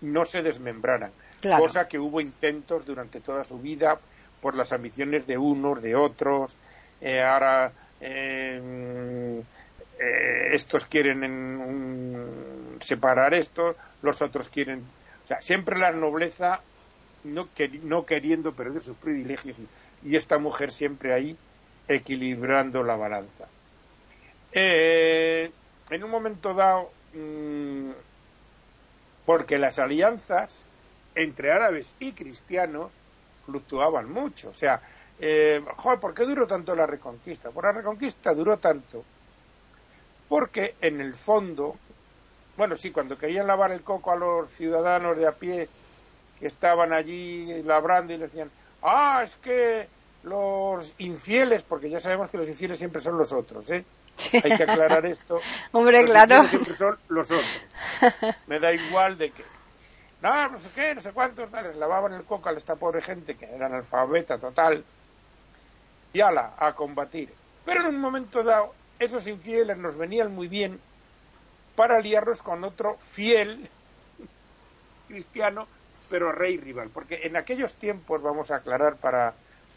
no 0.00 0.24
se 0.24 0.42
desmembraran 0.42 1.12
cosa 1.58 1.88
que 1.88 1.98
hubo 1.98 2.20
intentos 2.20 2.86
durante 2.86 3.20
toda 3.20 3.44
su 3.44 3.58
vida 3.58 3.98
por 4.40 4.56
las 4.56 4.72
ambiciones 4.72 5.26
de 5.26 5.38
unos, 5.38 5.82
de 5.82 5.94
otros, 5.94 6.56
eh, 7.00 7.22
ahora 7.22 7.72
em, 8.00 9.38
eh, 9.38 10.48
estos 10.52 10.86
quieren 10.86 12.78
separar 12.80 13.34
esto, 13.34 13.76
los 14.02 14.20
otros 14.20 14.48
quieren 14.48 14.82
O 15.24 15.26
sea, 15.26 15.40
siempre 15.40 15.78
la 15.78 15.92
nobleza 15.92 16.60
no, 17.24 17.48
no 17.82 18.06
queriendo 18.06 18.52
perder 18.52 18.82
sus 18.82 18.96
privilegios 18.96 19.56
y, 20.04 20.16
esta 20.16 20.38
mujer 20.38 20.72
siempre 20.72 21.14
ahí 21.14 21.36
equilibrando 21.86 22.82
la 22.82 22.96
balanza. 22.96 23.46
Eh, 24.52 25.50
en 25.90 26.04
un 26.04 26.10
momento 26.10 26.54
dado, 26.54 26.90
mm, 27.14 27.90
porque 29.24 29.58
las 29.58 29.78
alianzas 29.78 30.64
entre 31.14 31.52
árabes 31.52 31.94
y 32.00 32.12
cristianos 32.12 32.90
fluctuaban 33.46 34.10
mucho. 34.10 34.50
O 34.50 34.54
sea, 34.54 34.80
eh, 35.20 35.62
joder, 35.76 36.00
¿por 36.00 36.14
qué 36.14 36.24
duró 36.24 36.46
tanto 36.46 36.74
la 36.74 36.86
reconquista? 36.86 37.50
Por 37.50 37.64
la 37.64 37.72
reconquista 37.72 38.34
duró 38.34 38.56
tanto 38.58 39.04
porque 40.32 40.76
en 40.80 41.02
el 41.02 41.14
fondo, 41.14 41.76
bueno, 42.56 42.74
sí, 42.74 42.90
cuando 42.90 43.18
querían 43.18 43.46
lavar 43.46 43.70
el 43.70 43.82
coco 43.82 44.12
a 44.12 44.16
los 44.16 44.48
ciudadanos 44.52 45.14
de 45.18 45.28
a 45.28 45.32
pie 45.32 45.68
estaban 46.46 46.92
allí 46.92 47.62
labrando 47.62 48.12
y 48.12 48.18
le 48.18 48.26
decían, 48.26 48.50
ah, 48.82 49.20
es 49.24 49.36
que 49.36 49.88
los 50.22 50.94
infieles, 50.98 51.62
porque 51.62 51.90
ya 51.90 52.00
sabemos 52.00 52.28
que 52.28 52.38
los 52.38 52.48
infieles 52.48 52.78
siempre 52.78 53.00
son 53.00 53.18
los 53.18 53.32
otros, 53.32 53.68
¿eh? 53.70 53.84
Hay 54.32 54.56
que 54.56 54.62
aclarar 54.62 55.04
esto. 55.06 55.40
Hombre, 55.72 56.02
los 56.02 56.10
claro. 56.10 56.46
siempre 56.46 56.74
son 56.74 56.98
los 57.08 57.30
otros. 57.30 57.62
Me 58.46 58.60
da 58.60 58.72
igual 58.72 59.18
de 59.18 59.30
qué. 59.30 59.42
No, 60.20 60.50
no 60.50 60.58
sé 60.58 60.68
qué, 60.74 60.94
no 60.94 61.00
sé 61.00 61.12
cuántos, 61.12 61.50
les 61.50 61.76
lavaban 61.76 62.12
el 62.12 62.24
coco 62.24 62.48
a 62.48 62.52
esta 62.52 62.76
pobre 62.76 63.02
gente 63.02 63.34
que 63.34 63.46
era 63.46 63.66
analfabeta 63.66 64.38
total. 64.38 64.84
Y 66.12 66.20
ala, 66.20 66.54
a 66.58 66.74
combatir. 66.74 67.32
Pero 67.64 67.80
en 67.80 67.94
un 67.94 68.00
momento 68.00 68.42
dado, 68.42 68.74
esos 68.98 69.26
infieles 69.26 69.76
nos 69.78 69.96
venían 69.96 70.32
muy 70.32 70.46
bien 70.46 70.78
para 71.74 71.98
liarlos 72.00 72.42
con 72.42 72.62
otro 72.62 72.98
fiel 72.98 73.68
cristiano 75.08 75.66
pero 76.10 76.32
rey 76.32 76.56
rival, 76.58 76.90
porque 76.92 77.20
en 77.24 77.36
aquellos 77.36 77.74
tiempos, 77.76 78.22
vamos 78.22 78.50
a 78.50 78.56
aclarar 78.56 78.96
para 78.96 79.34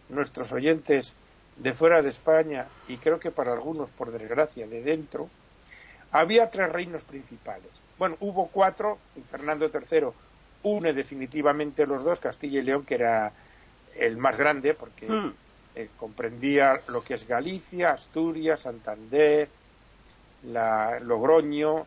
nuestros 0.09 0.51
oyentes 0.51 1.13
de 1.57 1.73
fuera 1.73 2.01
de 2.01 2.09
España 2.09 2.65
y 2.87 2.97
creo 2.97 3.19
que 3.19 3.31
para 3.31 3.53
algunos, 3.53 3.89
por 3.91 4.11
desgracia, 4.11 4.67
de 4.67 4.81
dentro, 4.81 5.29
había 6.11 6.49
tres 6.49 6.71
reinos 6.71 7.03
principales. 7.03 7.69
Bueno, 7.97 8.17
hubo 8.19 8.47
cuatro, 8.47 8.97
y 9.15 9.21
Fernando 9.21 9.69
III 9.73 10.07
une 10.63 10.93
definitivamente 10.93 11.85
los 11.85 12.03
dos, 12.03 12.19
Castilla 12.19 12.59
y 12.59 12.63
León, 12.63 12.85
que 12.85 12.95
era 12.95 13.31
el 13.95 14.17
más 14.17 14.37
grande, 14.37 14.73
porque 14.73 15.07
mm. 15.07 15.33
eh, 15.75 15.89
comprendía 15.97 16.79
lo 16.89 17.03
que 17.03 17.13
es 17.13 17.27
Galicia, 17.27 17.91
Asturias, 17.91 18.61
Santander, 18.61 19.47
la, 20.43 20.99
Logroño, 20.99 21.85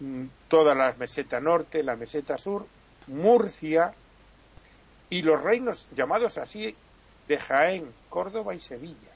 mm, 0.00 0.24
toda 0.48 0.74
la 0.74 0.92
meseta 0.98 1.40
norte, 1.40 1.82
la 1.82 1.96
meseta 1.96 2.36
sur, 2.36 2.66
Murcia 3.08 3.92
y 5.10 5.22
los 5.22 5.42
reinos 5.42 5.88
llamados 5.94 6.38
así 6.38 6.74
de 7.28 7.38
Jaén, 7.38 7.92
Córdoba 8.08 8.54
y 8.54 8.60
Sevilla. 8.60 9.12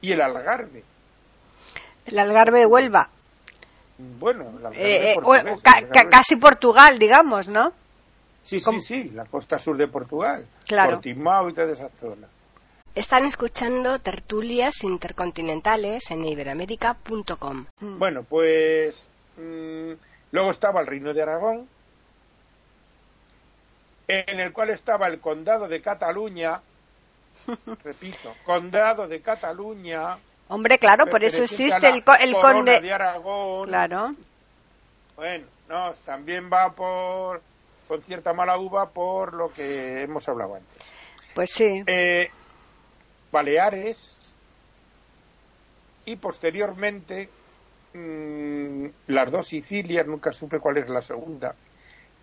Y 0.00 0.12
el 0.12 0.20
Algarve. 0.20 0.82
El 2.06 2.18
Algarve 2.18 2.60
de 2.60 2.66
Huelva. 2.66 3.08
Bueno, 3.98 4.52
eh, 4.74 5.14
eh, 5.14 6.08
casi 6.10 6.36
Portugal, 6.36 6.98
digamos, 6.98 7.48
¿no? 7.48 7.72
Sí, 8.42 8.58
sí, 8.58 8.80
sí, 8.80 9.10
la 9.10 9.24
costa 9.26 9.58
sur 9.58 9.76
de 9.76 9.86
Portugal. 9.86 10.46
Claro. 10.66 10.94
Portimao 10.94 11.48
y 11.48 11.54
toda 11.54 11.70
esa 11.72 11.88
zona. 11.90 12.26
Están 12.94 13.24
escuchando 13.24 14.00
tertulias 14.00 14.82
intercontinentales 14.82 16.10
en 16.10 16.24
iberamérica.com. 16.24 17.66
Bueno, 17.80 18.24
pues 18.24 19.08
mm, 19.38 19.92
luego 20.32 20.50
estaba 20.50 20.80
el 20.80 20.86
Reino 20.86 21.14
de 21.14 21.22
Aragón, 21.22 21.68
en 24.12 24.40
el 24.40 24.52
cual 24.52 24.70
estaba 24.70 25.06
el 25.06 25.20
condado 25.20 25.68
de 25.68 25.80
Cataluña, 25.80 26.60
repito, 27.84 28.34
condado 28.44 29.08
de 29.08 29.20
Cataluña. 29.20 30.18
Hombre, 30.48 30.78
claro, 30.78 31.06
por 31.06 31.24
eso 31.24 31.42
existe 31.44 31.88
el, 31.88 32.04
el 32.20 32.34
conde 32.34 32.80
de 32.80 32.92
Aragón. 32.92 33.68
Claro. 33.68 34.14
Bueno, 35.16 35.46
no, 35.68 35.92
también 36.04 36.50
va 36.52 36.70
por 36.72 37.40
con 37.88 38.02
cierta 38.02 38.32
mala 38.32 38.58
uva 38.58 38.90
por 38.90 39.34
lo 39.34 39.50
que 39.50 40.02
hemos 40.02 40.28
hablado 40.28 40.56
antes. 40.56 40.94
Pues 41.34 41.50
sí. 41.50 41.82
Eh, 41.86 42.30
Baleares 43.30 44.16
y 46.04 46.16
posteriormente 46.16 47.28
mm, 47.94 48.86
las 49.06 49.30
dos 49.30 49.48
Sicilias, 49.48 50.06
nunca 50.06 50.32
supe 50.32 50.58
cuál 50.58 50.78
es 50.78 50.88
la 50.88 51.00
segunda, 51.00 51.54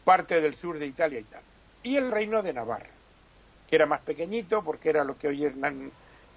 parte 0.04 0.40
del 0.42 0.56
sur 0.56 0.78
de 0.78 0.86
Italia 0.86 1.20
y 1.20 1.24
tal 1.24 1.42
y 1.84 1.96
el 1.96 2.12
reino 2.12 2.42
de 2.42 2.54
Navarra, 2.54 2.90
que 3.68 3.76
era 3.76 3.86
más 3.86 4.02
pequeñito 4.02 4.64
porque 4.64 4.90
era 4.90 5.04
lo 5.04 5.18
que 5.18 5.28
hoy 5.28 5.46
es 5.46 5.54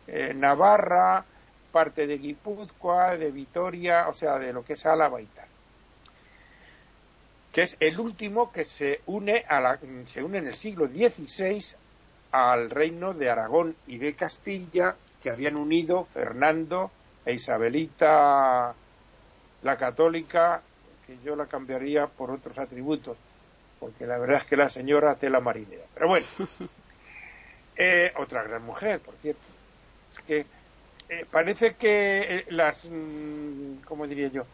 eh, 0.07 0.35
Navarra, 0.35 1.25
parte 1.73 2.07
de 2.07 2.19
Guipúzcoa, 2.19 3.17
de 3.17 3.31
Vitoria, 3.31 4.09
o 4.09 4.15
sea, 4.15 4.39
de 4.39 4.53
lo 4.53 4.65
que 4.65 4.75
es 4.75 4.87
Álava 4.87 5.21
y 5.21 5.27
tal. 5.27 5.47
Que 7.53 7.63
es 7.63 7.77
el 7.81 7.99
último 7.99 8.53
que 8.53 8.65
se 8.65 9.01
une, 9.07 9.45
a 9.49 9.61
la, 9.61 9.79
se 10.07 10.23
une 10.23 10.39
en 10.39 10.49
el 10.49 10.55
siglo 10.55 10.87
XVI 10.87 11.63
al 12.33 12.71
reino 12.71 13.13
de 13.13 13.31
Aragón 13.31 13.77
y 13.87 13.99
de 13.99 14.15
Castilla, 14.15 14.97
que 15.23 15.31
habían 15.31 15.57
unido 15.57 16.07
Fernando 16.13 16.91
e 17.25 17.35
Isabelita 17.35 18.75
la 19.63 19.77
católica, 19.77 20.63
que 21.07 21.19
yo 21.25 21.37
la 21.37 21.47
cambiaría 21.47 22.07
por 22.07 22.31
otros 22.31 22.59
atributos, 22.59 23.17
porque 23.83 24.07
la 24.07 24.17
verdad 24.17 24.37
es 24.37 24.45
que 24.45 24.57
la 24.57 24.69
señora 24.69 25.17
tela 25.17 25.41
marinera. 25.41 25.83
Pero 25.93 26.07
bueno, 26.07 26.25
eh, 27.77 28.13
otra 28.17 28.45
gran 28.45 28.65
mujer, 28.65 29.01
por 29.01 29.17
cierto. 29.17 29.43
Es 30.13 30.19
que 30.21 30.47
eh, 31.09 31.27
parece 31.29 31.75
que 31.75 32.21
eh, 32.21 32.45
las, 32.51 32.89
mm, 32.89 33.83
¿cómo 33.85 34.07
diría 34.07 34.29
yo? 34.29 34.45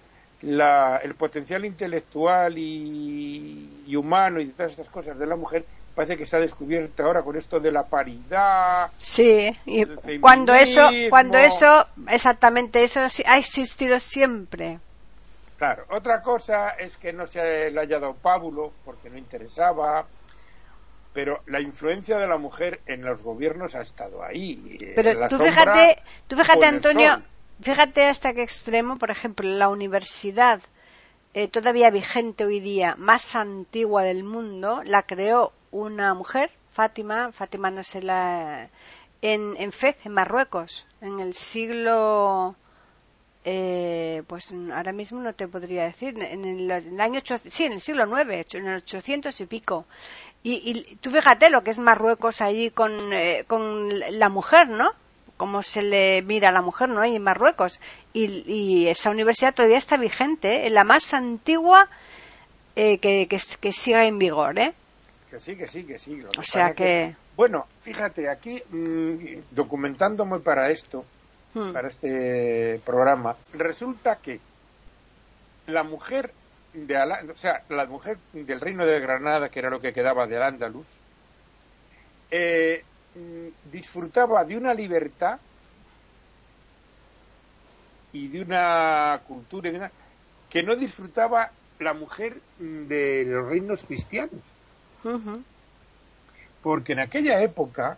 La, 0.41 0.97
el 1.03 1.15
potencial 1.15 1.67
intelectual 1.67 2.55
y, 2.57 3.95
humano 3.95 4.41
y 4.41 4.47
todas 4.47 4.73
estas 4.73 4.89
cosas 4.89 5.19
de 5.19 5.27
la 5.27 5.37
mujer 5.37 5.67
parece 5.95 6.17
que 6.17 6.25
se 6.25 6.37
ha 6.37 6.41
descubierto 6.41 7.03
ahora 7.03 7.21
con 7.21 7.37
esto 7.37 7.61
de 7.61 7.71
la 7.71 7.83
paridad. 7.83 8.91
Sí, 8.97 9.55
y 9.67 9.85
cuando 10.21 10.55
eso, 10.55 10.89
cuando 11.11 11.37
eso, 11.37 11.87
exactamente 12.07 12.83
eso 12.83 13.01
ha 13.27 13.37
existido 13.37 14.01
siempre. 14.01 14.79
Claro, 15.59 15.85
otra 15.91 16.23
cosa 16.23 16.71
es 16.71 16.97
que 16.97 17.13
no 17.13 17.27
se 17.27 17.71
le 17.73 17.81
haya 17.81 17.99
dado 17.99 18.15
pábulo 18.15 18.73
porque 18.85 19.11
no 19.11 19.19
interesaba, 19.19 20.07
pero 21.13 21.43
la 21.47 21.61
influencia 21.61 22.17
de 22.17 22.29
la 22.29 22.39
mujer 22.39 22.81
en 22.87 23.03
los 23.03 23.23
gobiernos 23.23 23.75
ha 23.75 23.81
estado 23.81 24.23
ahí. 24.23 24.79
Pero 24.95 25.27
tú 25.29 25.37
fíjate, 25.37 26.01
tú 26.29 26.37
fíjate 26.37 26.65
Antonio, 26.65 27.23
fíjate 27.61 28.07
hasta 28.07 28.33
qué 28.35 28.43
extremo, 28.45 28.99
por 28.99 29.11
ejemplo, 29.11 29.49
la 29.49 29.69
universidad 29.69 30.61
eh, 31.35 31.49
todavía 31.49 31.91
vigente 31.91 32.45
hoy 32.45 32.61
día, 32.61 32.95
más 32.97 33.35
antigua 33.35 34.05
del 34.05 34.23
mundo, 34.23 34.83
la 34.85 35.03
creó 35.03 35.53
una 35.73 36.15
mujer, 36.15 36.53
Fátima, 36.71 37.33
Fátima 37.33 37.73
no 37.73 37.83
sé 37.83 38.01
la, 38.01 38.69
en, 39.23 39.57
en 39.57 39.73
Fez, 39.73 40.07
en 40.07 40.13
Marruecos, 40.13 40.87
en 41.01 41.19
el 41.19 41.35
siglo 41.35 42.55
eh, 43.45 44.23
pues 44.27 44.53
ahora 44.75 44.93
mismo 44.93 45.21
no 45.21 45.33
te 45.33 45.49
podría 45.49 45.85
decir, 45.85 46.21
en 46.23 46.45
el, 46.45 47.01
año 47.01 47.21
sí, 47.25 47.65
en 47.65 47.73
el 47.73 47.81
siglo 47.81 48.05
IX, 48.05 48.55
en 48.55 48.67
el 48.67 48.77
800 48.77 49.41
y 49.41 49.47
pico. 49.47 49.87
Y, 50.43 50.97
tú 51.01 51.11
fíjate 51.11 51.51
lo 51.51 51.63
que 51.63 51.71
es 51.71 51.79
Marruecos 51.79 52.41
allí 52.41 52.71
con, 52.71 53.13
eh, 53.13 53.45
con 53.47 53.89
la 53.99 54.29
mujer, 54.29 54.69
¿no? 54.69 54.91
Cómo 55.37 55.63
se 55.63 55.83
le 55.83 56.23
mira 56.23 56.49
a 56.49 56.53
la 56.53 56.63
mujer, 56.63 56.89
¿no? 56.89 57.05
en 57.05 57.23
Marruecos. 57.23 57.81
Y, 58.13 58.87
esa 58.89 59.11
universidad 59.11 59.55
todavía 59.55 59.79
está 59.79 59.97
vigente, 59.97 60.67
¿eh? 60.67 60.71
la 60.71 60.85
más 60.85 61.13
antigua 61.15 61.89
que, 62.75 63.27
que, 63.29 63.73
siga 63.73 64.07
en 64.07 64.19
vigor, 64.19 64.59
¿eh? 64.59 64.73
Que 65.31 65.39
sí, 65.39 65.57
que 65.57 65.67
sí, 65.67 65.85
que 65.85 65.99
sí. 65.99 66.23
o 66.39 66.43
sea 66.43 66.73
que... 66.75 67.15
Bueno, 67.37 67.67
fíjate, 67.81 68.29
aquí 68.29 68.63
mm, 68.69 69.43
documentándome 69.53 70.41
para 70.41 70.71
esto, 70.71 71.05
Hmm. 71.55 71.73
para 71.73 71.89
este 71.89 72.81
programa, 72.85 73.37
resulta 73.55 74.17
que 74.17 74.39
la 75.67 75.83
mujer 75.83 76.33
de 76.73 76.97
o 77.31 77.35
sea, 77.35 77.63
la 77.69 77.87
mujer 77.87 78.19
del 78.33 78.61
reino 78.61 78.85
de 78.85 79.01
Granada, 79.01 79.49
que 79.49 79.59
era 79.59 79.71
lo 79.71 79.81
que 79.81 79.93
quedaba 79.93 80.27
de 80.27 80.37
Al-Ándalus, 80.37 80.87
eh, 82.31 82.85
mm, 83.15 83.71
disfrutaba 83.71 84.45
de 84.45 84.57
una 84.57 84.75
libertad 84.75 85.39
y 88.13 88.29
de 88.29 88.43
una 88.43 89.21
cultura 89.27 89.91
que 90.49 90.63
no 90.63 90.77
disfrutaba 90.77 91.51
la 91.79 91.95
mujer 91.95 92.41
de 92.59 93.25
los 93.27 93.49
reinos 93.49 93.83
cristianos. 93.85 94.57
Porque 96.63 96.93
en 96.93 97.01
aquella 97.01 97.41
época 97.41 97.97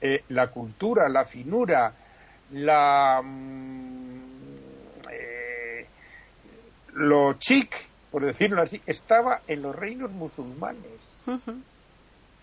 eh, 0.00 0.24
la 0.28 0.48
cultura, 0.48 1.08
la 1.08 1.24
finura, 1.24 1.92
la 2.50 3.20
mm, 3.22 4.20
eh, 5.10 5.86
lo 6.94 7.34
chic, 7.34 7.74
por 8.10 8.24
decirlo 8.24 8.62
así, 8.62 8.80
estaba 8.86 9.42
en 9.46 9.62
los 9.62 9.74
reinos 9.74 10.10
musulmanes. 10.10 11.22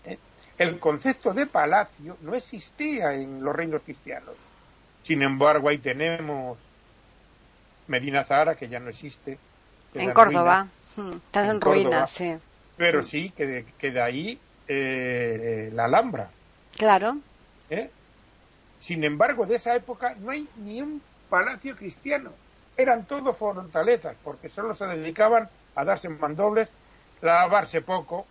¿Eh? 0.04 0.18
El 0.58 0.78
concepto 0.78 1.32
de 1.32 1.46
palacio 1.46 2.16
no 2.22 2.34
existía 2.34 3.14
en 3.14 3.42
los 3.42 3.54
reinos 3.54 3.82
cristianos. 3.82 4.34
Sin 5.02 5.22
embargo, 5.22 5.68
ahí 5.68 5.78
tenemos 5.78 6.58
Medina 7.88 8.24
Zahara, 8.24 8.54
que 8.54 8.68
ya 8.68 8.80
no 8.80 8.88
existe. 8.88 9.38
En 9.94 10.12
Córdoba. 10.12 10.66
Está 11.26 11.46
en, 11.46 11.60
ruinas, 11.60 12.10
sí. 12.10 12.34
Pero 12.76 13.02
sí, 13.02 13.30
que 13.30 13.46
de, 13.46 14.02
ahí 14.02 14.38
eh, 14.66 15.70
la 15.72 15.84
Alhambra. 15.84 16.30
Claro. 16.76 17.18
¿Eh? 17.74 17.90
Sin 18.78 19.02
embargo, 19.02 19.46
de 19.46 19.56
esa 19.56 19.74
época 19.74 20.14
no 20.20 20.30
hay 20.30 20.48
ni 20.56 20.80
un 20.80 21.02
palacio 21.28 21.76
cristiano. 21.76 22.30
Eran 22.76 23.04
todos 23.06 23.36
fortalezas, 23.36 24.16
porque 24.22 24.48
solo 24.48 24.74
se 24.74 24.86
dedicaban 24.86 25.48
a 25.74 25.84
darse 25.84 26.08
mandobles, 26.08 26.68
lavarse 27.20 27.80
poco, 27.80 28.26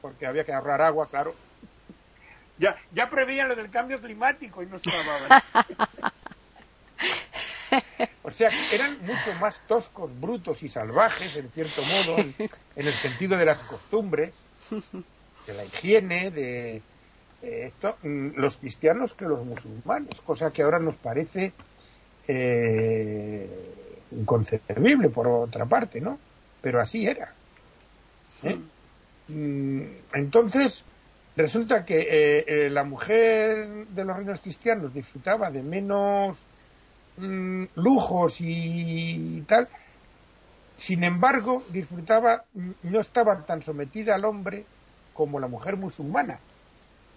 porque 0.00 0.26
había 0.26 0.44
que 0.44 0.52
ahorrar 0.52 0.82
agua, 0.82 1.08
claro. 1.08 1.34
Ya, 2.58 2.76
ya 2.92 3.10
preveían 3.10 3.48
lo 3.48 3.56
del 3.56 3.70
cambio 3.70 4.00
climático 4.00 4.62
y 4.62 4.66
no 4.66 4.78
se 4.78 4.90
lavaban. 4.90 5.42
O 8.22 8.30
sea, 8.30 8.50
eran 8.72 8.98
mucho 9.02 9.34
más 9.40 9.60
toscos, 9.68 10.10
brutos 10.20 10.62
y 10.62 10.68
salvajes, 10.68 11.36
en 11.36 11.50
cierto 11.50 11.82
modo, 11.82 12.18
en, 12.18 12.50
el 12.76 12.92
sentido 12.92 13.36
de 13.36 13.44
las 13.44 13.62
costumbres, 13.62 14.34
de 14.70 15.54
la 15.54 15.64
higiene, 15.64 16.30
de, 16.30 16.82
esto, 17.42 17.96
mm, 18.02 18.30
los 18.36 18.56
cristianos 18.56 19.14
que 19.14 19.26
los 19.26 19.44
musulmanes, 19.44 20.20
cosa 20.20 20.52
que 20.52 20.62
ahora 20.62 20.78
nos 20.78 20.96
parece 20.96 21.52
eh, 22.28 23.48
inconcebible 24.12 25.10
por 25.10 25.28
otra 25.28 25.66
parte, 25.66 26.00
¿no? 26.00 26.18
Pero 26.60 26.80
así 26.80 27.06
era. 27.06 27.32
¿eh? 28.42 28.58
Mm, 29.28 29.82
entonces, 30.14 30.84
resulta 31.36 31.84
que 31.84 32.00
eh, 32.00 32.44
eh, 32.46 32.70
la 32.70 32.84
mujer 32.84 33.86
de 33.88 34.04
los 34.04 34.16
reinos 34.16 34.40
cristianos 34.40 34.94
disfrutaba 34.94 35.50
de 35.50 35.62
menos 35.62 36.38
mm, 37.18 37.64
lujos 37.76 38.36
y 38.40 39.44
tal, 39.46 39.68
sin 40.76 41.04
embargo, 41.04 41.62
disfrutaba, 41.70 42.44
no 42.82 43.00
estaba 43.00 43.44
tan 43.46 43.62
sometida 43.62 44.14
al 44.14 44.24
hombre 44.26 44.64
como 45.14 45.40
la 45.40 45.48
mujer 45.48 45.76
musulmana. 45.76 46.38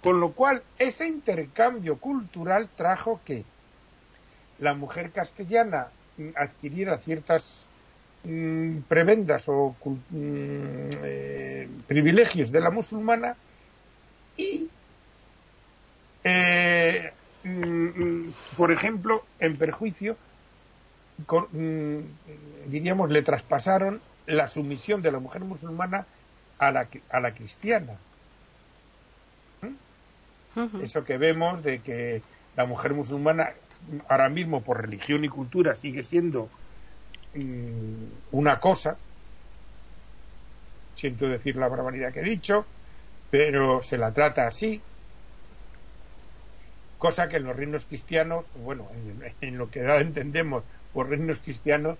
Con 0.02 0.20
lo 0.20 0.32
cual, 0.32 0.64
ese 0.78 1.08
intercambio 1.08 1.98
cultural 1.98 2.70
trajo 2.76 3.20
que 3.26 3.44
la 4.60 4.74
mujer 4.74 5.12
castellana 5.12 5.88
adquiriera 6.36 6.98
ciertas 7.00 7.66
mm, 8.24 8.80
prebendas 8.88 9.44
o 9.48 9.76
mm, 9.84 9.96
eh, 11.04 11.68
privilegios 11.88 12.52
de 12.52 12.62
la 12.62 12.70
musulmana 12.70 13.36
y, 14.38 14.70
eh, 16.24 17.12
mm, 17.44 18.30
por 18.58 18.72
ejemplo, 18.72 19.24
en 19.40 19.58
perjuicio, 19.58 20.16
diríamos, 22.68 23.12
le 23.12 23.22
traspasaron 23.22 24.00
la 24.26 24.48
sumisión 24.48 25.02
de 25.02 25.12
la 25.12 25.20
mujer 25.20 25.42
musulmana 25.42 26.06
a 26.58 26.72
la, 26.72 26.88
a 27.10 27.20
la 27.20 27.34
cristiana. 27.34 27.98
Eso 30.82 31.04
que 31.04 31.18
vemos 31.18 31.64
de 31.64 31.80
que 31.80 32.22
la 32.56 32.66
mujer 32.66 32.94
musulmana 32.94 33.54
ahora 34.08 34.30
mismo 34.30 34.62
por 34.62 34.82
religión 34.82 35.24
y 35.24 35.30
cultura 35.30 35.76
sigue 35.76 36.04
siendo 36.04 36.50
mm, 37.36 38.34
una 38.34 38.60
cosa, 38.60 38.98
siento 40.96 41.28
decir 41.28 41.56
la 41.56 41.68
barbaridad 41.68 42.12
que 42.12 42.20
he 42.20 42.24
dicho, 42.24 42.66
pero 43.32 43.82
se 43.82 43.98
la 43.98 44.12
trata 44.12 44.48
así, 44.48 44.82
cosa 46.98 47.28
que 47.28 47.38
en 47.38 47.46
los 47.46 47.56
reinos 47.56 47.86
cristianos, 47.86 48.46
bueno, 48.64 48.88
en, 49.42 49.58
lo 49.58 49.70
que 49.70 49.80
entendemos 49.80 50.64
por 50.94 51.10
reinos 51.10 51.40
cristianos, 51.40 51.98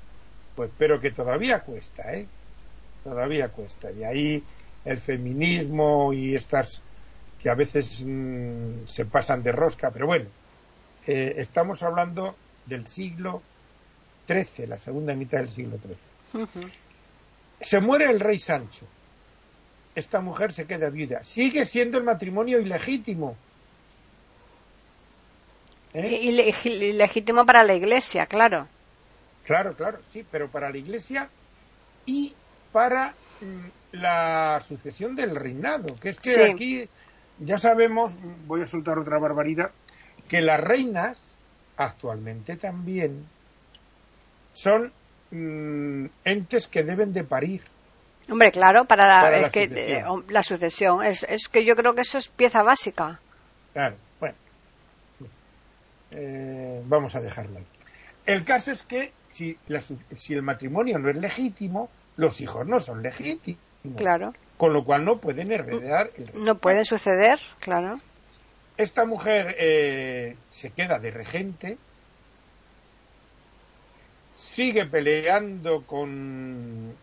pues 0.56 0.70
pero 0.78 1.00
que 1.00 1.12
todavía 1.12 1.62
cuesta, 1.62 2.14
¿eh? 2.14 2.26
Todavía 3.04 3.48
cuesta. 3.48 3.90
Y 3.92 4.04
ahí 4.04 4.44
el 4.84 4.98
feminismo 4.98 6.12
y 6.12 6.36
estas 6.36 6.82
que 7.42 7.50
a 7.50 7.56
veces 7.56 8.04
mm, 8.06 8.86
se 8.86 9.06
pasan 9.06 9.42
de 9.42 9.52
rosca, 9.52 9.92
pero 9.92 10.08
bueno, 10.08 10.30
eh, 11.08 11.36
estamos 11.38 11.82
hablando 11.84 12.36
del 12.66 12.86
siglo 12.88 13.42
XIII, 14.28 14.68
la 14.68 14.78
segunda 14.78 15.14
mitad 15.14 15.40
del 15.40 15.50
siglo 15.50 15.78
XIII. 15.78 16.72
Se 17.62 17.80
muere 17.80 18.06
el 18.06 18.20
rey 18.20 18.40
Sancho. 18.40 18.86
Esta 19.96 20.22
mujer 20.22 20.54
se 20.54 20.66
queda 20.66 20.90
viuda. 20.90 21.24
Sigue 21.24 21.66
siendo 21.66 21.98
el 21.98 22.04
matrimonio 22.04 22.60
ilegítimo. 22.60 23.36
¿Eh? 25.94 26.20
Ilegítimo 26.66 27.46
para 27.46 27.64
la 27.64 27.74
iglesia, 27.74 28.28
claro. 28.28 28.68
Claro, 29.46 29.76
claro, 29.76 30.00
sí, 30.10 30.24
pero 30.30 30.48
para 30.50 30.70
la 30.70 30.78
iglesia 30.78 31.28
y 32.06 32.36
para 32.72 33.16
mm, 33.42 33.98
la 33.98 34.62
sucesión 34.62 35.16
del 35.16 35.36
reinado, 35.36 35.96
que 35.96 36.10
es 36.10 36.20
que 36.20 36.52
aquí 36.52 36.88
ya 37.40 37.58
sabemos, 37.58 38.18
voy 38.46 38.62
a 38.62 38.68
soltar 38.68 38.98
otra 38.98 39.18
barbaridad, 39.20 39.72
que 40.28 40.42
las 40.42 40.60
reinas 40.60 41.38
actualmente 41.78 42.58
también 42.58 43.26
son 44.54 44.92
mm, 45.32 46.06
entes 46.26 46.68
que 46.68 46.84
deben 46.84 47.14
de 47.14 47.24
parir. 47.24 47.62
Hombre, 48.30 48.52
claro, 48.52 48.86
para 48.86 49.32
la, 49.32 49.50
sucesión. 49.50 50.26
la 50.30 50.42
sucesión. 50.44 51.04
Es, 51.04 51.26
es, 51.28 51.48
que 51.48 51.66
yo 51.66 51.76
creo 51.76 51.96
que 51.96 52.02
eso 52.02 52.18
es 52.18 52.28
pieza 52.28 52.62
básica. 52.62 53.20
Claro, 53.74 53.96
bueno. 54.20 54.36
Eh, 56.12 56.84
vamos 56.86 57.16
a 57.16 57.22
dejarlo 57.22 57.58
ahí. 57.58 57.66
El 58.26 58.46
caso 58.46 58.72
es 58.72 58.84
que 58.84 59.14
si, 59.30 59.58
si 60.16 60.34
el 60.34 60.44
matrimonio 60.44 61.00
no 61.00 61.10
es 61.10 61.16
legítimo, 61.16 61.90
los 62.18 62.40
hijos 62.42 62.68
no 62.68 62.80
son 62.80 63.02
legítimos. 63.02 63.60
Claro. 63.96 64.34
Con 64.60 64.74
lo 64.74 64.84
cual 64.84 65.06
no 65.06 65.20
pueden 65.20 65.50
heredar. 65.54 66.12
no 66.34 66.56
pueden 66.56 66.84
suceder, 66.84 67.40
claro. 67.62 68.02
Esta 68.76 69.06
mujer 69.06 69.56
eh, 69.58 70.36
se 70.52 70.72
queda 70.72 71.00
de 71.00 71.12
regente, 71.12 71.78
sigue 74.36 74.86
peleando 74.86 75.84
con... 75.84 76.94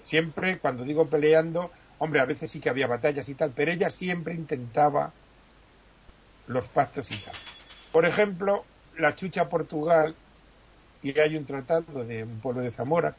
Siempre, 0.00 0.58
cuando 0.58 0.84
digo 0.84 1.06
peleando, 1.06 1.72
hombre, 1.98 2.20
a 2.20 2.24
veces 2.24 2.52
sí 2.52 2.60
que 2.60 2.70
había 2.70 2.86
batallas 2.86 3.28
y 3.28 3.34
tal, 3.34 3.50
pero 3.50 3.72
ella 3.72 3.90
siempre 3.90 4.34
intentaba 4.34 5.12
los 6.46 6.68
pactos 6.68 7.10
y 7.10 7.18
tal. 7.24 7.34
Por 7.90 8.06
ejemplo, 8.06 8.64
la 8.96 9.16
chucha 9.16 9.48
Portugal, 9.48 10.14
y 11.02 11.18
hay 11.18 11.36
un 11.36 11.46
tratado 11.46 12.04
de 12.04 12.22
un 12.22 12.38
pueblo 12.38 12.62
de 12.62 12.70
Zamora, 12.70 13.16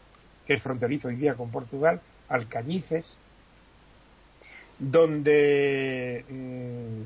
que 0.47 0.53
es 0.53 0.63
fronterizo 0.63 1.09
hoy 1.09 1.17
día 1.17 1.35
con 1.35 1.51
Portugal, 1.51 1.99
Alcañices, 2.29 3.17
donde 4.79 6.25
mm, 6.29 7.01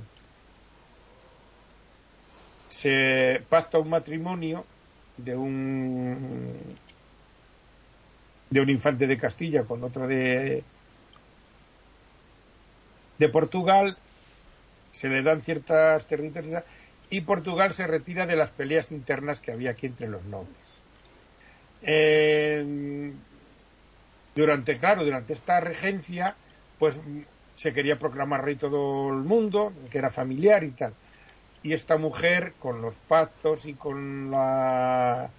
se 2.69 3.41
pacta 3.49 3.79
un 3.79 3.89
matrimonio 3.89 4.65
de 5.17 5.35
un 5.35 6.55
de 8.49 8.61
un 8.61 8.69
infante 8.69 9.07
de 9.07 9.17
Castilla 9.17 9.63
con 9.63 9.83
otro 9.83 10.07
de 10.07 10.63
de 13.17 13.29
Portugal 13.29 13.97
se 14.91 15.09
le 15.09 15.21
dan 15.21 15.41
ciertas 15.41 16.07
territorios 16.07 16.63
y 17.09 17.21
Portugal 17.21 17.73
se 17.73 17.87
retira 17.87 18.25
de 18.25 18.35
las 18.35 18.51
peleas 18.51 18.91
internas 18.91 19.41
que 19.41 19.51
había 19.51 19.71
aquí 19.71 19.87
entre 19.87 20.07
los 20.07 20.23
nobles. 20.25 20.81
Durante 24.35 24.77
claro 24.77 25.03
durante 25.03 25.33
esta 25.33 25.59
regencia 25.59 26.35
pues 26.79 26.99
se 27.57 27.73
quería 27.73 27.99
proclamar 27.99 28.45
rey 28.45 28.55
todo 28.55 29.09
el 29.09 29.23
mundo 29.23 29.73
que 29.91 29.97
era 29.97 30.09
familiar 30.09 30.63
y 30.63 30.71
tal 30.71 30.93
y 31.63 31.73
esta 31.73 31.97
mujer 31.97 32.53
con 32.59 32.81
los 32.81 32.95
pactos 32.95 33.65
y 33.65 33.73
con 33.73 34.31
la, 34.31 35.29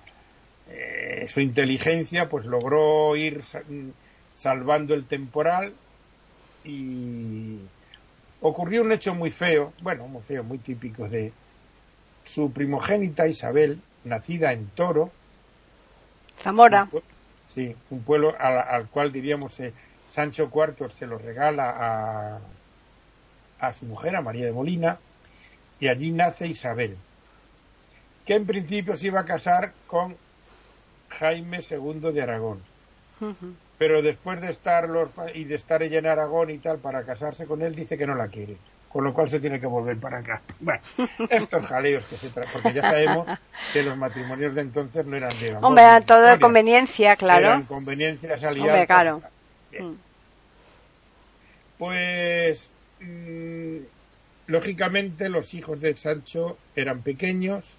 eh, 0.68 1.26
su 1.28 1.40
inteligencia 1.40 2.28
pues 2.28 2.44
logró 2.44 3.16
ir 3.16 3.42
salvando 4.34 4.94
el 4.94 5.06
temporal 5.06 5.72
y 6.64 7.58
ocurrió 8.42 8.82
un 8.82 8.92
hecho 8.92 9.14
muy 9.14 9.30
feo, 9.30 9.72
bueno, 9.80 10.06
muy 10.06 10.22
feo, 10.22 10.44
muy 10.44 10.58
típico 10.58 11.08
de 11.08 11.32
su 12.24 12.52
primogénita 12.52 13.26
Isabel, 13.26 13.80
nacida 14.04 14.52
en 14.52 14.66
Toro. 14.68 15.10
Zamora. 16.38 16.88
sí, 17.46 17.74
un 17.90 18.02
pueblo 18.02 18.34
al, 18.38 18.88
cual 18.88 19.12
diríamos 19.12 19.58
eh, 19.60 19.72
Sancho 20.10 20.50
IV 20.54 20.90
se 20.90 21.06
lo 21.06 21.18
regala 21.18 21.70
a, 21.76 22.38
a 23.60 23.72
su 23.74 23.84
mujer, 23.86 24.16
a 24.16 24.22
María 24.22 24.46
de 24.46 24.52
Molina, 24.52 24.98
y 25.80 25.88
allí 25.88 26.10
nace 26.12 26.46
Isabel, 26.46 26.96
que 28.24 28.34
en 28.34 28.46
principio 28.46 28.96
se 28.96 29.08
iba 29.08 29.20
a 29.20 29.24
casar 29.24 29.72
con 29.86 30.16
Jaime 31.10 31.60
II 31.60 32.12
de 32.12 32.22
Aragón. 32.22 32.62
pero 33.78 34.02
después 34.02 34.40
de 34.40 34.48
estar 34.48 34.88
y 35.34 35.44
de 35.44 35.54
estar 35.54 35.82
ella 35.82 35.98
en 35.98 36.06
Aragón 36.06 36.50
y 36.50 36.58
tal 36.58 36.78
para 36.78 37.04
casarse 37.04 37.46
con 37.46 37.62
él 37.62 37.74
dice 37.74 37.96
que 37.96 38.06
no 38.06 38.14
la 38.14 38.28
quiere 38.28 38.56
con 38.88 39.04
lo 39.04 39.12
cual 39.12 39.28
se 39.28 39.38
tiene 39.38 39.60
que 39.60 39.66
volver 39.66 39.98
para 39.98 40.18
acá. 40.18 40.42
Bueno, 40.60 40.80
estos 41.30 41.66
jaleos 41.66 42.06
que 42.06 42.16
se 42.16 42.30
traen, 42.30 42.48
porque 42.52 42.72
ya 42.72 42.82
sabemos 42.82 43.26
que 43.72 43.82
los 43.82 43.96
matrimonios 43.96 44.54
de 44.54 44.62
entonces 44.62 45.04
no 45.04 45.16
eran 45.16 45.38
de 45.38 45.56
Hombre, 45.56 45.84
era 45.84 46.00
todo 46.00 46.22
de 46.22 46.40
conveniencia, 46.40 47.16
claro. 47.16 47.46
Eran 47.46 47.62
conveniencias 47.64 48.42
aliadas. 48.42 48.86
claro. 48.86 49.20
Mm. 49.72 49.94
Pues, 51.78 52.68
mm, 53.00 53.78
lógicamente, 54.46 55.28
los 55.28 55.54
hijos 55.54 55.80
de 55.80 55.96
Sancho 55.96 56.58
eran 56.74 57.02
pequeños 57.02 57.78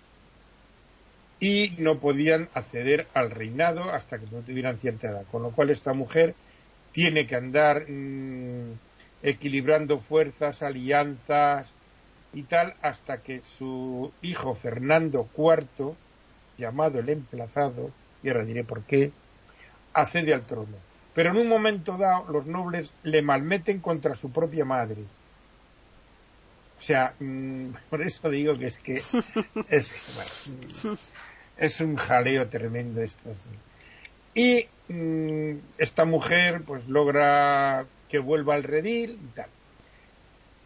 y 1.39 1.71
no 1.77 1.99
podían 1.99 2.49
acceder 2.53 3.07
al 3.13 3.31
reinado 3.31 3.83
hasta 3.83 4.19
que 4.19 4.25
no 4.31 4.41
tuvieran 4.41 4.79
cierta 4.79 5.09
edad, 5.09 5.25
con 5.31 5.43
lo 5.43 5.51
cual 5.51 5.69
esta 5.69 5.93
mujer 5.93 6.35
tiene 6.91 7.27
que 7.27 7.35
andar 7.35 7.89
mm, 7.89 8.73
equilibrando 9.23 9.99
fuerzas, 9.99 10.61
alianzas 10.61 11.73
y 12.33 12.43
tal, 12.43 12.75
hasta 12.81 13.21
que 13.21 13.41
su 13.41 14.11
hijo 14.21 14.53
Fernando 14.55 15.27
IV, 15.35 15.95
llamado 16.57 16.99
el 16.99 17.09
emplazado, 17.09 17.91
y 18.21 18.29
ahora 18.29 18.45
diré 18.45 18.63
por 18.63 18.83
qué, 18.83 19.11
accede 19.93 20.33
al 20.33 20.45
trono. 20.45 20.88
Pero 21.19 21.31
en 21.31 21.35
un 21.35 21.49
momento 21.49 21.97
dado 21.97 22.31
los 22.31 22.45
nobles 22.45 22.93
le 23.03 23.21
malmeten 23.21 23.81
contra 23.81 24.15
su 24.15 24.31
propia 24.31 24.63
madre. 24.63 25.01
O 26.77 26.81
sea, 26.81 27.13
mm, 27.19 27.71
por 27.89 28.01
eso 28.01 28.29
digo 28.29 28.57
que 28.57 28.67
es 28.67 28.77
que 28.77 28.93
es, 29.69 30.49
es 31.57 31.81
un 31.81 31.97
jaleo 31.97 32.47
tremendo 32.47 33.01
esto. 33.01 33.31
Y 34.33 34.65
mm, 34.87 35.57
esta 35.77 36.05
mujer 36.05 36.61
pues 36.65 36.87
logra 36.87 37.85
que 38.07 38.19
vuelva 38.19 38.53
al 38.53 38.63
redil 38.63 39.19
y 39.21 39.35
tal. 39.35 39.49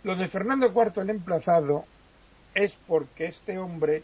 Lo 0.04 0.16
de 0.16 0.28
Fernando 0.28 0.68
IV 0.68 1.02
el 1.02 1.10
emplazado 1.10 1.86
es 2.54 2.78
porque 2.86 3.26
este 3.26 3.58
hombre, 3.58 4.04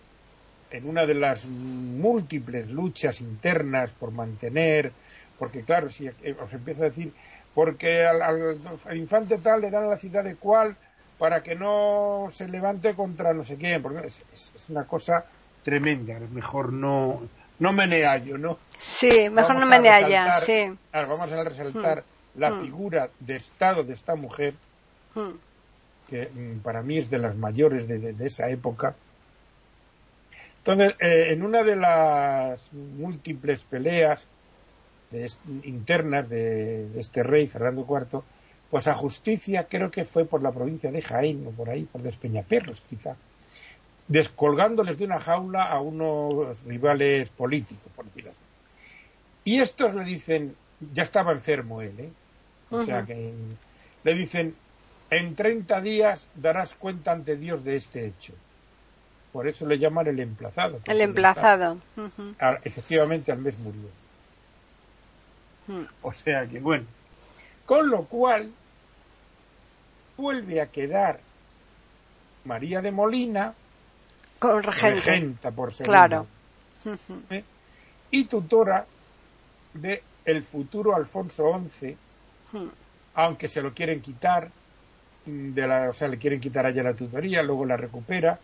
en 0.72 0.90
una 0.90 1.06
de 1.06 1.14
las 1.14 1.46
múltiples 1.46 2.72
luchas 2.72 3.22
internas 3.22 3.92
por 3.92 4.10
mantener, 4.10 4.94
porque 5.40 5.64
claro, 5.64 5.90
si 5.90 6.08
os 6.08 6.54
empiezo 6.54 6.82
a 6.82 6.90
decir, 6.90 7.14
porque 7.56 8.06
al, 8.06 8.60
infante 8.96 9.38
tal 9.40 9.62
le 9.62 9.72
dan 9.72 9.86
a 9.86 9.88
la 9.88 9.98
ciudad 9.98 10.24
de 10.24 10.36
cual 10.36 10.76
para 11.18 11.42
que 11.42 11.56
no 11.56 12.28
se 12.32 12.48
levante 12.48 12.94
contra 12.94 13.34
no 13.34 13.44
sé 13.44 13.56
quién, 13.56 13.82
porque 13.82 14.08
es, 14.08 14.70
una 14.70 14.86
cosa 14.86 15.26
tremenda, 15.64 16.20
mejor 16.32 16.72
no, 16.72 17.22
no 17.60 17.74
meneallo, 17.74 18.38
¿no? 18.38 18.60
Sí, 18.78 19.30
mejor 19.30 19.56
no 19.56 19.66
menealla, 19.66 20.36
sí. 20.36 20.78
vamos 20.94 21.32
a 21.32 21.44
resaltar 21.44 22.00
hmm 22.00 22.20
la 22.36 22.52
hmm. 22.52 22.62
figura 22.62 23.10
de 23.20 23.36
Estado 23.36 23.84
de 23.84 23.94
esta 23.94 24.16
mujer, 24.16 24.54
hmm. 25.16 25.32
que 26.08 26.30
mm, 26.34 26.60
para 26.60 26.82
mí 26.82 26.98
es 26.98 27.10
de 27.10 27.20
las 27.20 27.36
mayores 27.36 27.88
de, 27.88 28.16
esa 28.26 28.50
época. 28.50 28.96
Entonces, 30.60 30.96
eh, 31.00 31.28
en 31.32 31.44
una 31.44 31.64
de 31.64 31.76
las 31.76 32.72
múltiples 32.74 33.64
peleas 33.64 34.26
internas 35.64 36.30
de, 36.30 37.00
este 37.00 37.24
rey, 37.24 37.48
Fernando 37.48 37.86
IV, 37.88 38.22
pues 38.70 38.88
a 38.88 38.94
justicia 38.94 39.68
creo 39.68 39.90
que 39.90 40.06
fue 40.06 40.26
por 40.26 40.44
la 40.44 40.52
provincia 40.52 40.92
de 40.92 41.02
Jaén 41.02 41.46
o 41.48 41.52
por 41.52 41.70
ahí, 41.70 41.86
por 41.86 42.02
Despeñaperros 42.02 42.82
quizá, 42.82 43.16
descolgándoles 44.08 44.98
de 44.98 45.06
una 45.06 45.20
jaula 45.20 45.64
a 45.64 45.82
unos 45.82 46.64
rivales 46.64 47.30
políticos, 47.30 47.92
por 47.96 48.06
decirlo 48.06 48.32
así. 48.32 48.42
Y 49.46 49.60
estos 49.60 49.96
le 49.96 50.04
dicen, 50.04 50.56
ya 50.94 51.04
estaba 51.04 51.32
enfermo 51.32 51.82
él, 51.82 52.00
¿eh? 52.00 52.10
O 52.72 52.84
sea 52.84 53.04
que 53.04 53.34
le 54.04 54.14
dicen, 54.14 54.56
en 55.10 55.36
30 55.36 55.82
días 55.82 56.30
darás 56.36 56.76
cuenta 56.76 57.12
ante 57.12 57.36
Dios 57.36 57.64
de 57.64 57.76
este 57.76 58.06
hecho. 58.06 58.34
Por 59.32 59.48
eso 59.48 59.66
le 59.66 59.78
llaman 59.78 60.08
el 60.08 60.20
emplazado. 60.20 60.80
El 60.86 61.02
emplazado. 61.02 61.78
efectivamente, 62.64 63.32
al 63.32 63.40
mes 63.40 63.58
murió. 63.60 63.90
O 66.02 66.14
sea 66.14 66.48
que, 66.48 66.60
bueno. 66.60 66.86
Con 67.66 67.90
lo 67.90 68.06
cual, 68.06 68.52
vuelve 70.18 70.62
a 70.62 70.68
quedar 70.68 71.20
María 72.46 72.82
de 72.82 72.92
Molina, 72.92 73.54
con 74.40 74.64
regenta 74.64 75.52
por 75.52 75.74
ser 75.74 75.86
Claro. 75.86 76.26
¿Eh? 77.30 77.44
Y 78.12 78.26
tutora 78.26 78.86
de 79.74 80.02
el 80.26 80.44
futuro 80.44 80.96
Alfonso 80.96 81.44
XI, 81.80 81.98
Hmm. 82.52 82.70
aunque 83.16 83.48
se 83.48 83.62
lo 83.62 83.74
quieren 83.74 84.02
quitar, 84.02 84.50
mm, 85.26 85.52
de 85.54 85.68
la, 85.68 85.90
o 85.90 85.94
sea, 85.94 86.08
le 86.08 86.18
quieren 86.18 86.40
quitar 86.40 86.66
allá 86.66 86.82
la 86.82 86.94
tutoría, 86.96 87.44
luego 87.44 87.66
la 87.66 87.78
recupera. 87.78 88.40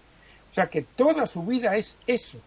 O 0.50 0.54
sea 0.54 0.68
que 0.68 0.84
toda 0.84 1.26
su 1.26 1.44
vida 1.44 1.76
es 1.76 1.98
eso. 2.06 2.40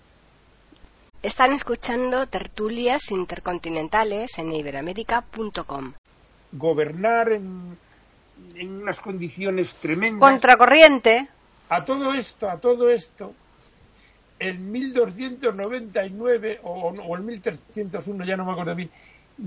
Están 1.20 1.52
escuchando 1.52 2.28
tertulias 2.28 3.10
intercontinentales 3.10 4.38
en 4.38 4.52
iberamérica.com. 4.52 5.94
Gobernar 6.52 7.32
en, 7.32 7.76
en 8.54 8.82
unas 8.82 9.00
condiciones 9.00 9.74
tremendas. 9.74 10.20
Contracorriente. 10.20 11.28
A 11.70 11.84
todo 11.84 12.14
esto, 12.14 12.48
a 12.48 12.58
todo 12.58 12.88
esto, 12.88 13.34
en 14.38 14.70
1299 14.70 16.60
o, 16.62 16.90
o 16.90 17.16
el 17.16 17.22
1301, 17.22 18.24
ya 18.24 18.36
no 18.36 18.44
me 18.44 18.52
acuerdo 18.52 18.76
bien, 18.76 18.90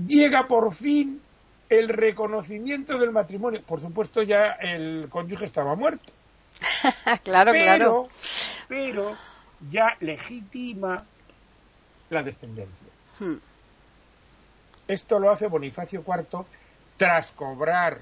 llega 0.06 0.46
por 0.46 0.74
fin 0.74 1.22
el 1.70 1.88
reconocimiento 1.88 2.98
del 2.98 3.12
matrimonio. 3.12 3.62
Por 3.66 3.80
supuesto, 3.80 4.22
ya 4.22 4.52
el 4.60 5.06
cónyuge 5.08 5.46
estaba 5.46 5.74
muerto. 5.74 6.12
claro, 7.24 7.52
claro. 7.52 8.08
Pero 8.68 9.16
ya 9.70 9.96
legitima 10.00 11.06
la 12.12 12.22
descendencia. 12.22 12.88
Hmm. 13.18 13.36
Esto 14.88 15.18
lo 15.18 15.30
hace 15.30 15.46
Bonifacio 15.46 16.04
IV 16.06 16.44
tras 16.96 17.32
cobrar 17.32 17.98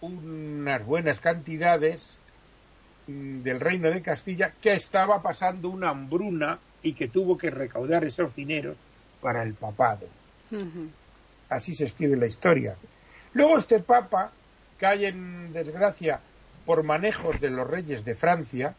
unas 0.00 0.84
buenas 0.84 1.20
cantidades 1.20 2.18
mm, 3.06 3.42
del 3.42 3.60
reino 3.60 3.90
de 3.90 4.02
Castilla 4.02 4.52
que 4.60 4.74
estaba 4.74 5.22
pasando 5.22 5.70
una 5.70 5.90
hambruna 5.90 6.58
y 6.82 6.92
que 6.92 7.08
tuvo 7.08 7.38
que 7.38 7.50
recaudar 7.50 8.04
esos 8.04 8.34
dineros 8.34 8.76
para 9.20 9.42
el 9.42 9.54
papado. 9.54 10.06
Así 11.48 11.74
se 11.74 11.84
escribe 11.84 12.16
la 12.16 12.26
historia. 12.26 12.76
Luego 13.32 13.58
este 13.58 13.80
papa 13.80 14.30
cae 14.78 15.08
en 15.08 15.52
desgracia 15.52 16.20
por 16.66 16.82
manejos 16.82 17.40
de 17.40 17.50
los 17.50 17.68
reyes 17.68 18.04
de 18.04 18.14
Francia 18.14 18.74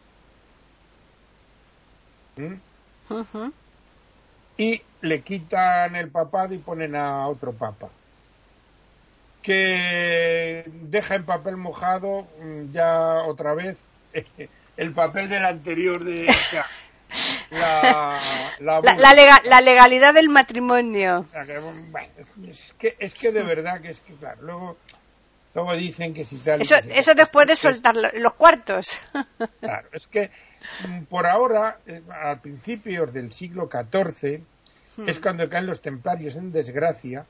y 4.56 4.82
le 5.02 5.22
quitan 5.22 5.96
el 5.96 6.10
papado 6.10 6.54
y 6.54 6.58
ponen 6.58 6.96
a 6.96 7.26
otro 7.28 7.52
papa 7.52 7.88
que 9.46 10.64
deja 10.66 11.14
en 11.14 11.24
papel 11.24 11.56
mojado 11.56 12.26
mm, 12.40 12.72
ya 12.72 13.22
otra 13.22 13.54
vez 13.54 13.76
el 14.76 14.92
papel 14.92 15.28
del 15.28 15.44
anterior 15.44 16.02
de 16.02 16.26
la, 17.50 18.18
la, 18.58 19.60
legalidad 19.60 20.14
del 20.14 20.28
matrimonio. 20.28 21.24
es, 22.48 22.74
que, 22.78 22.96
es 22.98 23.14
que 23.14 23.30
de 23.30 23.42
verdad 23.44 23.80
que 23.80 23.90
es 23.90 24.00
que, 24.00 24.14
claro, 24.14 24.42
luego, 24.42 24.76
luego 25.56 25.74
dicen 25.74 26.12
que 26.12 26.24
si 26.24 26.36
tal. 26.36 26.60
Eso, 26.60 26.74
eso 26.76 27.14
después 27.14 27.46
de 27.46 27.56
soltar 27.56 27.96
los 27.96 28.34
cuartos. 28.34 28.98
Claro, 29.60 29.88
es 29.92 30.06
que 30.06 30.30
mm, 30.86 31.04
por 31.04 31.26
ahora, 31.26 31.78
eh, 31.86 32.02
a 32.10 32.36
principios 32.36 33.12
del 33.12 33.32
siglo 33.32 33.68
XIV, 33.70 34.40
hmm. 34.96 35.08
es 35.08 35.18
cuando 35.18 35.48
caen 35.48 35.66
los 35.66 35.80
templarios 35.80 36.36
en 36.36 36.52
desgracia, 36.52 37.24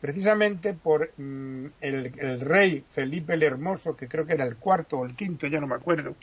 precisamente 0.00 0.74
por 0.74 1.10
mm, 1.16 1.66
el, 1.80 2.12
el, 2.18 2.40
rey 2.40 2.84
Felipe 2.90 3.34
el 3.34 3.42
Hermoso, 3.42 3.96
que 3.96 4.08
creo 4.08 4.26
que 4.26 4.34
era 4.34 4.44
el 4.44 4.56
cuarto 4.56 4.98
o 4.98 5.06
el 5.06 5.16
quinto, 5.16 5.46
ya 5.46 5.58
no 5.58 5.66
me 5.66 5.76
acuerdo, 5.76 6.14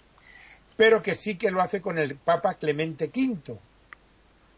pero 0.77 1.01
que 1.01 1.15
sí 1.15 1.35
que 1.35 1.49
lo 1.49 1.61
hace 1.61 1.81
con 1.81 1.97
el 1.97 2.15
Papa 2.17 2.53
Clemente 2.53 3.05
V. 3.05 3.57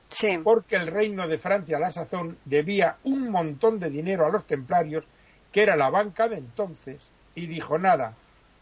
Sí. 0.09 0.37
Porque 0.43 0.75
el 0.75 0.87
reino 0.87 1.27
de 1.29 1.37
Francia 1.37 1.77
a 1.77 1.79
la 1.79 1.91
sazón 1.91 2.37
debía 2.43 2.97
un 3.05 3.29
montón 3.29 3.79
de 3.79 3.89
dinero 3.89 4.25
a 4.25 4.29
los 4.29 4.45
templarios, 4.45 5.05
que 5.51 5.63
era 5.63 5.75
la 5.75 5.89
banca 5.89 6.27
de 6.27 6.37
entonces, 6.37 7.11
y 7.35 7.47
dijo 7.47 7.77
nada, 7.77 8.13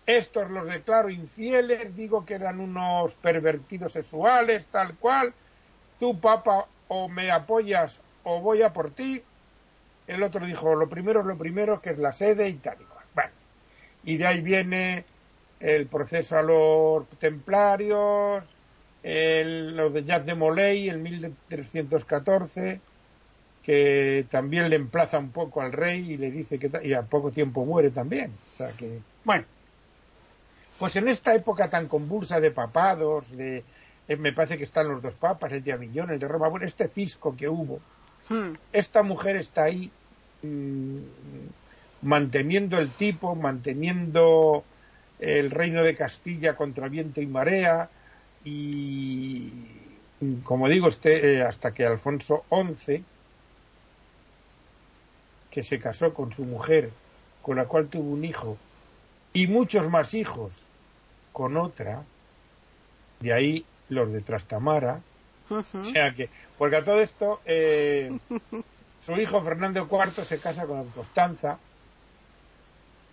estos 0.06 0.49
los 0.49 0.65
declaro 0.67 1.10
infieles, 1.10 1.95
digo 1.95 2.25
que 2.25 2.36
eran 2.36 2.60
unos 2.60 3.13
pervertidos 3.15 3.93
sexuales, 3.93 4.65
tal 4.67 4.95
cual, 4.95 5.34
tú, 5.99 6.19
Papa, 6.19 6.65
o 6.88 7.08
me 7.08 7.30
apoyas 7.32 7.99
o 8.23 8.41
voy 8.41 8.63
a 8.63 8.73
por 8.73 8.91
ti. 8.91 9.21
El 10.08 10.23
otro 10.23 10.45
dijo, 10.45 10.73
lo 10.73 10.89
primero 10.89 11.19
es 11.19 11.28
lo 11.28 11.38
primero, 11.38 11.82
que 11.82 11.91
es 11.91 11.99
la 11.99 12.12
sede 12.12 12.49
y 12.49 12.56
tal 12.56 12.78
y 12.82 12.86
cual. 12.86 13.30
Y 14.04 14.17
de 14.17 14.25
ahí 14.25 14.41
viene 14.41 15.06
el 15.60 15.88
proceso 15.88 16.38
a 16.38 16.41
los 16.41 17.08
templarios, 17.19 18.43
el, 19.04 19.75
los 19.75 19.93
de 19.93 20.04
Jacques 20.04 20.25
de 20.25 20.36
Molay 20.36 20.89
en 20.89 21.04
1314, 21.04 22.82
que 23.63 24.26
también 24.30 24.69
le 24.69 24.76
emplaza 24.76 25.19
un 25.19 25.32
poco 25.32 25.62
al 25.62 25.72
rey 25.72 26.13
y 26.13 26.17
le 26.17 26.32
dice 26.32 26.58
que 26.58 26.72
y 26.84 26.93
a 26.93 27.04
poco 27.04 27.32
tiempo 27.32 27.65
muere 27.65 27.91
también. 27.91 28.32
O 28.32 28.58
sea 28.58 28.72
que, 28.78 29.00
bueno, 29.24 29.45
pues 30.78 30.95
en 30.95 31.08
esta 31.08 31.36
época 31.36 31.69
tan 31.69 31.88
convulsa 31.88 32.39
de 32.39 32.52
papados, 32.52 33.32
de 33.36 33.63
eh, 34.08 34.15
me 34.15 34.34
parece 34.34 34.58
que 34.58 34.63
están 34.63 34.88
los 34.88 35.02
dos 35.02 35.13
papas, 35.15 35.52
el 35.52 35.63
de 35.63 35.74
Aviñón, 35.74 36.10
el 36.10 36.19
de 36.19 36.28
Roma, 36.28 36.48
bueno, 36.48 36.65
este 36.65 36.88
cisco 36.88 37.36
que 37.36 37.48
hubo, 37.48 37.80
hmm. 38.30 38.54
esta 38.74 39.04
mujer 39.04 39.36
está 39.36 39.65
ahí 39.65 39.91
mm, 40.41 40.98
manteniendo 42.02 42.80
el 42.80 42.89
tipo, 42.89 43.36
manteniendo 43.36 44.63
el 45.19 45.52
reino 45.52 45.84
de 45.84 45.95
Castilla 45.95 46.56
contra 46.56 46.88
viento 46.88 47.22
y 47.22 47.28
marea 47.28 47.89
y 48.45 49.52
como 50.43 50.67
digo 50.67 50.88
este, 50.88 51.36
eh, 51.36 51.43
hasta 51.43 51.74
que 51.74 51.86
Alfonso 51.86 52.45
XI 52.50 53.04
que 55.52 55.64
se 55.64 55.80
casó 55.80 56.14
con 56.14 56.32
su 56.32 56.44
mujer 56.44 56.92
con 57.42 57.58
la 57.58 57.66
cual 57.66 57.88
tuvo 57.88 58.12
un 58.12 58.26
hijo 58.26 58.58
y 59.34 59.48
muchos 59.48 59.90
más 59.90 60.14
hijos 60.14 60.66
con 61.34 61.58
otra 61.58 62.04
de 63.20 63.34
ahí 63.34 63.66
los 63.90 64.12
de 64.12 64.22
Trastamara 64.22 65.02
o 65.50 65.64
sea 65.64 66.14
que 66.16 66.30
porque 66.58 66.76
a 66.78 66.84
todo 66.84 67.02
esto 67.02 67.42
eh, 67.46 68.18
su 69.00 69.14
hijo 69.14 69.42
Fernando 69.42 69.88
IV 69.90 70.24
se 70.24 70.40
casa 70.40 70.68
con 70.68 70.88
Constanza 70.90 71.58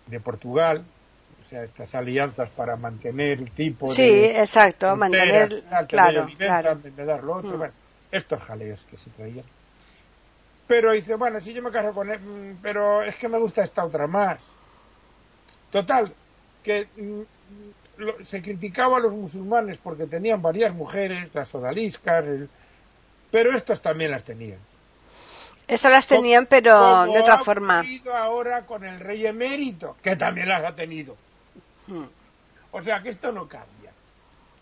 de 0.07 0.19
Portugal 0.19 0.83
o 1.43 1.49
sea, 1.49 1.63
estas 1.63 1.95
alianzas 1.95 2.49
para 2.49 2.75
mantener 2.75 3.39
el 3.39 3.51
tipo 3.51 3.87
sí, 3.87 4.03
de... 4.03 4.41
exacto, 4.41 4.93
mantener... 4.97 5.63
claro, 5.87 6.27
claro. 6.37 7.33
otro, 7.33 7.57
mm. 7.57 7.71
estos 8.11 8.43
jaleos 8.43 8.85
que 8.89 8.97
se 8.97 9.09
traían. 9.11 9.45
Pero 10.67 10.91
dice, 10.91 11.15
bueno, 11.15 11.39
si 11.39 11.53
yo 11.53 11.61
me 11.61 11.71
caso 11.71 11.93
con 11.93 12.11
él, 12.11 12.19
mm, 12.19 12.57
pero 12.61 13.01
es 13.01 13.15
que 13.15 13.29
me 13.29 13.37
gusta 13.37 13.63
esta 13.63 13.85
otra 13.85 14.05
más. 14.05 14.45
Total, 15.71 16.13
que 16.63 16.87
mm, 16.95 17.21
se 18.23 18.41
criticaba 18.41 18.97
a 18.97 18.99
los 18.99 19.13
musulmanes 19.13 19.77
porque 19.77 20.05
tenían 20.05 20.41
varias 20.41 20.73
mujeres, 20.73 21.33
las 21.33 21.53
odaliscas, 21.55 22.25
pero 23.31 23.55
estos 23.55 23.81
también 23.81 24.11
las 24.11 24.23
tenían. 24.23 24.59
Estas 25.67 25.91
las 25.91 26.07
tenían, 26.07 26.45
pero 26.45 27.05
de 27.05 27.19
otra 27.19 27.39
forma. 27.39 27.83
ahora 28.13 28.65
con 28.65 28.85
el 28.85 28.99
rey 28.99 29.25
emérito, 29.25 29.97
que 30.01 30.15
también 30.15 30.47
las 30.47 30.63
ha 30.63 30.75
tenido. 30.75 31.17
Hmm. 31.87 32.05
O 32.71 32.81
sea 32.81 33.01
que 33.01 33.09
esto 33.09 33.31
no 33.31 33.47
cambia. 33.47 33.91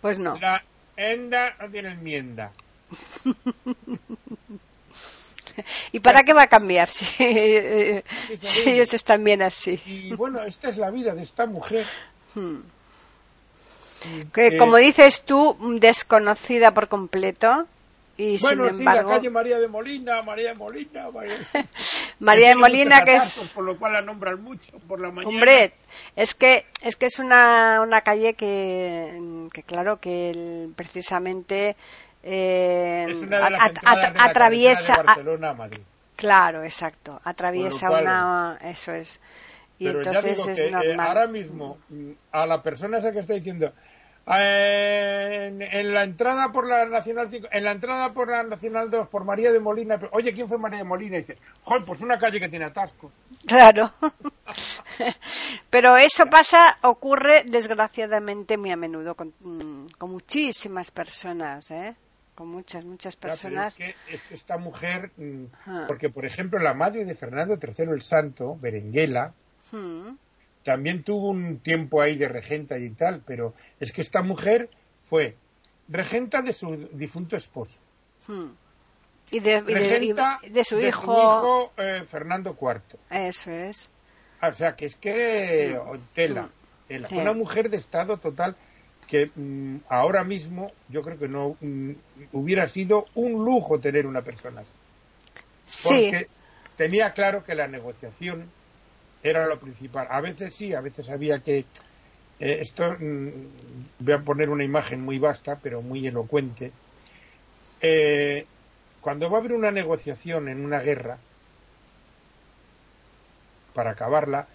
Pues 0.02 0.18
no. 0.18 0.38
La 0.38 0.63
enda 0.96 1.56
no 1.60 1.70
tiene 1.70 1.91
enmienda. 1.91 2.52
¿Y 5.91 6.00
para 6.00 6.24
qué 6.24 6.34
va 6.34 6.44
a 6.44 6.48
cambiar 6.48 6.88
si, 6.88 7.06
ellos 8.65 8.94
están 8.94 9.24
bien 9.24 9.41
así? 9.41 9.80
Y 9.86 10.13
bueno, 10.13 10.44
esta 10.44 10.70
es 10.70 10.78
la 10.78 10.91
vida 10.91 11.13
de 11.13 11.22
esta 11.22 11.46
mujer. 11.46 11.88
Hmm. 12.34 12.60
Que, 14.34 14.58
como 14.58 14.78
dices 14.78 15.24
tú, 15.24 15.58
desconocida 15.80 16.74
por 16.74 16.88
completo, 16.88 17.68
y 18.18 18.38
bueno, 18.39 18.70
sin 18.70 18.80
embargo... 18.80 19.02
sí, 19.02 19.08
la 19.08 19.15
calle 19.15 19.30
María 19.30 19.60
de 19.60 19.68
Molina, 19.68 20.22
María 20.22 20.50
de 20.50 20.56
Molina, 20.56 21.10
María, 22.20 22.50
de 22.50 22.56
Molina 22.56 23.02
que 23.06 23.15
es... 23.15 23.52
Por 23.54 23.65
lo 23.65 23.78
cual 23.78 23.94
la 23.94 24.02
nombran 24.02 24.41
mucho 24.41 24.72
por 24.88 25.02
la 25.02 25.12
mañana. 25.12 25.28
Hombre, 25.28 25.74
es 26.15 26.34
que 26.34 26.65
es 26.82 26.96
que 26.96 27.08
es 27.08 27.20
una, 27.20 27.82
una 27.82 28.02
calle 28.02 28.36
que, 28.36 29.48
que 29.52 29.63
claro, 29.63 30.00
que 30.00 30.70
precisamente 30.78 31.76
eh, 32.26 33.06
es 33.10 33.18
una 33.18 33.50
de 33.50 33.58
atraviesa... 34.20 35.02
Barcelona 35.04 35.50
a 35.52 35.54
Madrid. 35.54 35.84
Claro, 36.16 36.64
exacto. 36.64 37.22
Atraviesa 37.24 37.90
una... 37.90 38.58
Eso 38.62 38.94
es. 38.94 39.22
Y 39.78 39.88
entonces 39.88 40.48
es 40.48 40.60
eh, 40.60 40.72
normal. 40.72 41.08
ahora 41.08 41.28
mismo, 41.28 41.78
a 42.32 42.46
la 42.46 42.62
persona 42.64 42.98
esa 42.98 43.12
que 43.12 43.20
está 43.20 43.34
diciendo 43.34 43.72
en, 44.28 45.94
la 45.94 46.04
entrada 46.04 46.52
por 46.52 46.68
la 46.68 46.86
Nacional 46.86 47.28
5, 47.30 47.48
en 47.52 47.64
la 47.64 47.72
entrada 47.72 48.14
por 48.14 48.30
la 48.30 48.44
Nacional 48.44 48.90
2 48.90 49.08
por 49.08 49.24
María 49.24 49.52
de 49.52 49.60
Molina, 49.60 50.00
oye, 50.12 50.34
¿quién 50.34 50.48
fue 50.48 50.58
María 50.58 50.80
de 50.80 50.86
Molina? 50.86 51.18
Y 51.18 51.22
dice, 51.22 51.38
joder, 51.64 51.86
pues 51.86 52.02
una 52.02 52.18
calle 52.18 52.40
que 52.40 52.50
tiene 52.50 52.66
atascos. 52.66 53.12
Claro. 53.46 53.92
Pero 55.70 55.98
eso 55.98 56.26
pasa, 56.26 56.78
ocurre 56.82 57.44
desgraciadamente 57.46 58.58
muy 58.58 58.72
a 58.72 58.78
menudo 58.78 59.16
con, 59.16 59.34
mm, 59.42 60.06
muchísimas 60.06 60.90
personas, 60.90 61.70
¿eh? 61.72 61.96
Con 62.36 62.50
muchas, 62.50 62.84
muchas 62.84 63.15
personas. 63.15 63.80
es, 63.80 64.24
que, 64.24 64.34
esta 64.34 64.58
mujer, 64.58 65.12
mm, 65.15 65.45
porque 65.88 66.10
por 66.10 66.26
ejemplo 66.26 66.60
la 66.60 66.74
madre 66.74 67.06
de 67.06 67.15
Fernando 67.15 67.58
III 67.62 67.91
el 67.91 68.02
Santo, 68.02 68.58
Berenguela, 68.60 69.34
hmm 69.71 70.15
también 70.65 71.04
tuvo 71.04 71.30
un 71.30 71.60
tiempo 71.60 72.02
ahí 72.02 72.15
de 72.15 72.28
regenta 72.28 72.78
y 72.78 72.89
tal, 72.89 73.21
pero 73.26 73.54
es 73.80 73.91
que 73.91 74.02
esta 74.02 74.24
mujer 74.24 74.67
fue 75.04 75.38
regenta 75.88 76.41
de 76.41 76.52
su 76.52 76.89
difunto 76.91 77.38
esposo. 77.38 77.80
Hmm. 78.28 78.50
Y, 79.32 79.39
de, 79.39 79.62
de, 79.62 80.63
su 80.63 80.80
hijo, 80.80 81.71
eh, 81.78 82.04
Fernando 82.08 82.58
IV. 82.60 83.00
Eso 83.10 83.52
es. 83.52 83.89
O 84.41 84.54
sea, 84.54 84.76
que 84.76 84.86
es 84.86 84.95
que 84.95 85.80
oh, 85.80 85.98
tela, 86.13 86.50
hmm. 86.89 87.17
Una 87.19 87.34
mujer 87.34 87.69
de 87.69 87.78
estado 87.78 88.17
total 88.17 88.56
que 89.08 89.32
mm, 89.36 89.78
ahora 89.89 90.24
mismo 90.24 90.72
yo 90.89 91.02
creo 91.02 91.18
que 91.18 91.28
no 91.28 91.58
mm, 91.62 91.91
hubiera 92.34 92.68
sido 92.68 93.06
un 93.15 93.44
lujo 93.46 93.80
tener 93.80 94.06
una 94.06 94.22
persona 94.22 94.62
así. 94.62 94.74
Porque 95.84 96.28
tenía 96.76 97.12
claro 97.12 97.44
que 97.44 97.56
la 97.56 97.68
negociación 97.68 98.50
era 99.24 99.48
lo 99.48 99.60
principal. 99.60 100.08
A 100.10 100.22
veces 100.22 100.54
sí, 100.54 100.74
a 100.74 100.82
veces 100.82 101.10
había 101.10 101.39
que... 101.39 101.65
Eh, 102.39 102.58
esto 102.60 102.96
mm, 103.00 103.30
voy 104.00 104.13
a 104.13 104.20
poner 104.20 104.50
una 104.50 104.63
imagen 104.63 105.02
muy 105.02 105.20
vasta, 105.20 105.58
pero 105.62 105.82
muy 105.82 106.06
elocuente. 106.06 106.72
Eh, 107.82 108.46
cuando 109.02 109.30
va 109.30 109.38
a 109.38 109.39
haber 109.39 109.54
una 109.54 109.72
negociación 109.72 110.50
en 110.50 110.65
una 110.65 110.80
guerra, 110.80 111.18
para 113.74 113.91
acabarla, 113.91 114.48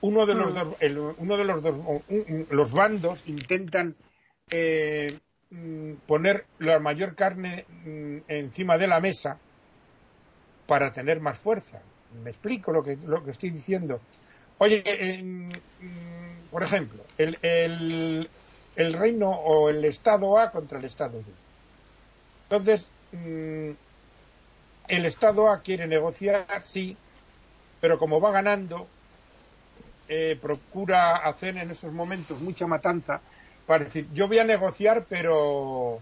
uno 0.00 0.26
de 0.26 0.34
los 0.34 0.52
mm. 0.52 0.54
dos, 0.54 0.76
uno 1.18 1.36
de 1.36 1.44
los 1.44 1.62
dos, 1.62 1.78
los 2.50 2.72
bandos 2.72 3.22
intentan 3.26 3.96
eh, 4.50 5.18
mm, 5.50 5.92
poner 6.06 6.46
la 6.58 6.78
mayor 6.78 7.14
carne 7.14 7.64
encima 8.28 8.78
de 8.78 8.86
la 8.86 9.00
mesa 9.00 9.38
para 10.66 10.92
tener 10.92 11.20
más 11.20 11.38
fuerza. 11.38 11.80
Me 12.22 12.30
explico 12.30 12.72
lo 12.72 12.82
que, 12.82 12.96
lo 12.96 13.24
que 13.24 13.30
estoy 13.30 13.50
diciendo. 13.50 14.00
Oye, 14.58 15.22
mm, 15.22 16.50
por 16.50 16.62
ejemplo, 16.62 17.04
el, 17.16 17.38
el, 17.42 18.92
reino 18.92 19.30
o 19.30 19.68
el 19.68 19.84
Estado 19.84 20.38
A 20.38 20.50
contra 20.50 20.78
el 20.78 20.84
Estado 20.84 21.18
B. 21.18 21.24
Entonces, 22.44 22.90
mm, 23.12 23.70
el 24.88 25.04
Estado 25.04 25.50
A 25.50 25.60
quiere 25.60 25.86
negociar, 25.86 26.46
sí, 26.64 26.96
pero 27.80 27.98
como 27.98 28.20
va 28.20 28.32
ganando, 28.32 28.88
eh, 30.08 30.38
procura 30.40 31.16
hacer 31.16 31.56
en 31.56 31.70
esos 31.70 31.92
momentos 31.92 32.40
mucha 32.40 32.66
matanza 32.66 33.20
para 33.66 33.84
decir, 33.84 34.08
yo 34.12 34.28
voy 34.28 34.38
a 34.38 34.44
negociar, 34.44 35.06
pero 35.08 36.00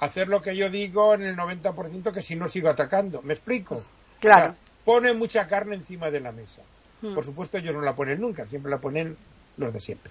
hacer 0.00 0.28
lo 0.28 0.42
que 0.42 0.56
yo 0.56 0.68
digo 0.68 1.14
en 1.14 1.22
el 1.22 1.36
90% 1.36 2.12
que 2.12 2.22
si 2.22 2.36
no 2.36 2.48
sigo 2.48 2.68
atacando. 2.68 3.22
¿Me 3.22 3.34
explico? 3.34 3.82
Claro 4.20 4.54
pone 4.88 5.12
mucha 5.12 5.46
carne 5.46 5.74
encima 5.74 6.10
de 6.10 6.18
la 6.18 6.32
mesa. 6.32 6.62
Hmm. 7.02 7.12
Por 7.14 7.22
supuesto, 7.22 7.58
ellos 7.58 7.74
no 7.74 7.82
la 7.82 7.94
ponen 7.94 8.22
nunca, 8.22 8.46
siempre 8.46 8.70
la 8.70 8.78
ponen 8.78 9.18
los 9.58 9.70
de 9.70 9.80
siempre. 9.80 10.10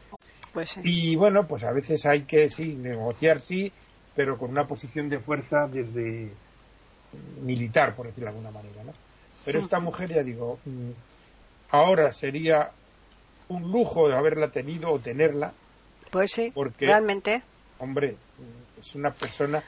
Pues 0.54 0.78
Y 0.84 1.16
bueno, 1.16 1.48
pues 1.48 1.64
a 1.64 1.72
veces 1.72 2.06
hay 2.06 2.26
que, 2.26 2.48
sí, 2.52 2.76
negociar, 2.76 3.42
sí, 3.42 3.72
pero 4.16 4.38
con 4.38 4.52
una 4.52 4.68
posición 4.68 5.10
de 5.10 5.18
fuerza 5.18 5.68
desde 5.68 6.32
militar, 7.42 7.96
por 7.96 8.06
decirlo 8.06 8.30
de 8.30 8.38
alguna 8.38 8.52
manera, 8.52 8.84
¿no? 8.84 8.94
Pero 9.46 9.58
esta 9.58 9.80
mujer, 9.80 10.14
ya 10.14 10.22
digo, 10.22 10.60
mm, 10.66 10.92
ahora 11.72 12.12
sería 12.12 12.70
un 13.50 13.72
lujo 13.72 14.08
de 14.10 14.16
haberla 14.16 14.50
tenido 14.50 14.92
o 14.92 15.00
tenerla. 15.00 15.54
Pues 16.12 16.32
sí, 16.32 16.52
porque, 16.54 16.86
realmente. 16.86 17.42
Hombre, 17.80 18.16
es 18.80 18.96
una 18.96 19.12
persona 19.12 19.64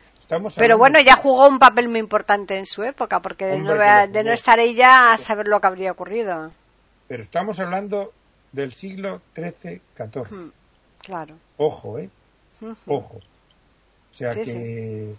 pero 0.55 0.77
bueno, 0.77 0.99
ya 0.99 1.15
jugó 1.15 1.47
un 1.47 1.57
papel 1.57 1.89
muy 1.89 1.99
importante 1.99 2.57
en 2.57 2.67
su 2.67 2.83
época, 2.83 3.19
porque 3.19 3.45
de, 3.45 3.57
no, 3.57 3.73
de 3.73 4.23
no 4.23 4.31
estar 4.31 4.59
ella 4.59 5.11
a 5.11 5.17
saber 5.17 5.47
lo 5.47 5.59
que 5.59 5.67
habría 5.67 5.91
ocurrido. 5.91 6.51
Pero 7.07 7.23
estamos 7.23 7.59
hablando 7.59 8.13
del 8.51 8.73
siglo 8.73 9.21
XIII, 9.33 9.81
XIV. 9.95 10.51
claro. 10.99 11.35
Ojo, 11.57 11.97
¿eh? 11.97 12.09
Ojo. 12.85 13.15
O 13.15 14.13
sea 14.13 14.35
que... 14.35 15.15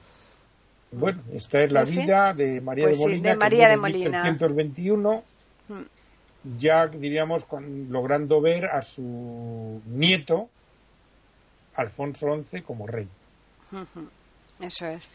Bueno, 0.93 1.23
esta 1.33 1.61
es 1.63 1.73
la 1.73 1.85
vida 1.85 2.33
de 2.35 2.61
María 2.61 2.87
de 2.87 2.91
pues 2.91 3.01
Molina, 3.01 3.31
de 3.31 3.37
María 3.37 3.69
de 3.69 3.77
Molina. 3.77 4.23
1821, 4.25 5.23
ya 6.59 6.87
diríamos 6.87 7.47
logrando 7.89 8.41
ver 8.41 8.67
a 8.67 8.83
su 8.83 9.81
nieto, 9.87 10.49
Alfonso 11.75 12.43
XI, 12.45 12.63
como 12.63 12.87
rey. 12.87 13.09
Eso 14.61 14.87
es. 14.87 15.11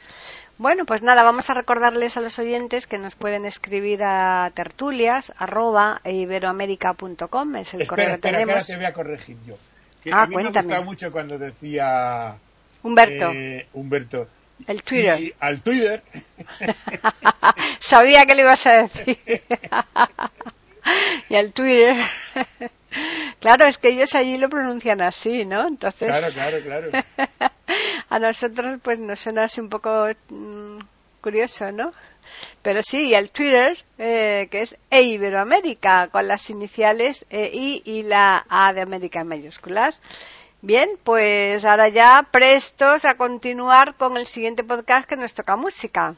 Bueno, 0.58 0.86
pues 0.86 1.02
nada, 1.04 1.24
vamos 1.24 1.50
a 1.50 1.54
recordarles 1.54 2.18
a 2.18 2.22
los 2.22 2.40
oyentes 2.40 2.88
que 2.88 2.98
nos 2.98 3.16
pueden 3.16 3.46
escribir 3.46 4.04
a 4.04 4.52
tertulias 4.56 5.32
arroba 5.38 6.02
es 6.04 7.74
el 7.74 7.88
correo 7.88 8.12
que 8.12 8.18
tenemos. 8.18 8.56
Ahora 8.56 8.66
te 8.66 8.76
voy 8.76 8.86
a 8.86 8.94
corregir 8.94 9.38
yo. 9.46 9.56
ah, 10.12 10.24
a 10.24 10.28
mí 10.28 10.34
cuéntame. 10.34 10.68
me 10.68 10.74
gusta 10.74 10.86
mucho 10.86 11.12
cuando 11.12 11.38
decía 11.38 12.36
Humberto. 12.82 13.32
Eh, 13.32 13.68
Humberto. 13.74 14.28
El 14.66 14.82
Twitter. 14.84 15.20
Y 15.20 15.34
al 15.40 15.62
Twitter. 15.62 16.02
Sabía 17.80 18.24
que 18.24 18.36
le 18.36 18.42
ibas 18.42 18.66
a 18.66 18.84
decir. 18.84 19.18
y 21.30 21.36
al 21.36 21.52
Twitter. 21.52 21.96
claro, 23.40 23.66
es 23.66 23.78
que 23.78 23.90
ellos 23.90 24.16
allí 24.16 24.38
lo 24.38 24.50
pronuncian 24.50 25.02
así, 25.02 25.46
¿no? 25.46 25.68
Entonces. 25.68 26.10
Claro, 26.10 26.34
claro, 26.34 26.58
claro. 26.62 26.92
a 28.10 28.20
nosotros, 28.20 28.80
pues 28.82 29.00
nos 29.00 29.20
suena 29.20 29.44
así 29.44 29.62
un 29.62 29.70
poco 29.70 30.08
mmm, 30.30 30.80
curioso, 31.22 31.72
¿no? 31.72 31.92
Pero 32.62 32.84
sí, 32.84 33.10
y 33.10 33.16
al 33.16 33.30
Twitter, 33.30 33.78
eh, 33.98 34.48
que 34.52 34.62
es 34.62 34.76
E 34.90 35.04
Iberoamérica, 35.04 36.10
con 36.10 36.28
las 36.28 36.50
iniciales 36.50 37.26
e 37.30 37.50
I 37.54 37.82
y 37.86 38.04
la 38.04 38.46
A 38.50 38.74
de 38.74 38.82
América 38.82 39.22
en 39.22 39.28
mayúsculas. 39.28 40.02
Bien, 40.62 40.90
pues 41.04 41.64
ahora 41.64 41.90
ya 41.90 42.28
prestos 42.32 43.06
a 43.06 43.16
continuar 43.16 43.96
con 43.96 44.18
el 44.18 44.26
siguiente 44.26 44.64
podcast 44.64 45.08
que 45.08 45.16
nos 45.16 45.34
toca 45.34 45.56
música. 45.56 46.16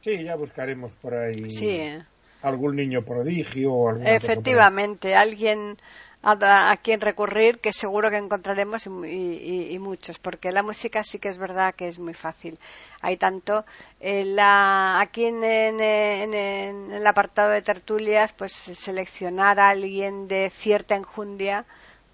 Sí, 0.00 0.22
ya 0.22 0.36
buscaremos 0.36 0.94
por 0.96 1.14
ahí 1.14 1.50
sí. 1.50 1.98
Algún 2.42 2.76
niño 2.76 3.02
prodigio 3.02 3.72
o 3.72 3.96
Efectivamente, 3.96 5.14
alguien 5.14 5.76
a, 6.22 6.70
a, 6.70 6.76
quien 6.76 7.00
recurrir 7.00 7.58
que 7.58 7.72
seguro 7.72 8.10
que 8.10 8.16
encontraremos 8.16 8.86
y, 8.86 8.90
y, 8.90 9.74
y, 9.74 9.78
muchos, 9.78 10.18
porque 10.18 10.52
la 10.52 10.62
música 10.62 11.02
sí 11.02 11.18
que 11.18 11.28
es 11.28 11.38
verdad 11.38 11.74
que 11.74 11.88
es 11.88 11.98
muy 11.98 12.14
fácil. 12.14 12.58
Hay 13.00 13.16
tanto 13.16 13.64
en 14.00 14.36
la, 14.36 15.00
aquí 15.00 15.24
en 15.24 15.42
el 15.42 17.06
apartado 17.06 17.50
de 17.50 17.62
tertulias, 17.62 18.32
pues 18.32 18.52
seleccionar 18.52 19.58
a 19.58 19.70
alguien 19.70 20.28
de 20.28 20.50
cierta 20.50 20.94
enjundia 20.94 21.64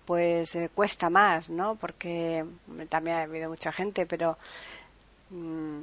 pues 0.08 0.56
eh, 0.56 0.70
cuesta 0.74 1.10
más, 1.10 1.50
¿no? 1.50 1.76
Porque 1.76 2.42
también 2.88 3.18
ha 3.18 3.22
habido 3.24 3.50
mucha 3.50 3.70
gente, 3.70 4.06
pero 4.06 4.38
mmm, 5.28 5.80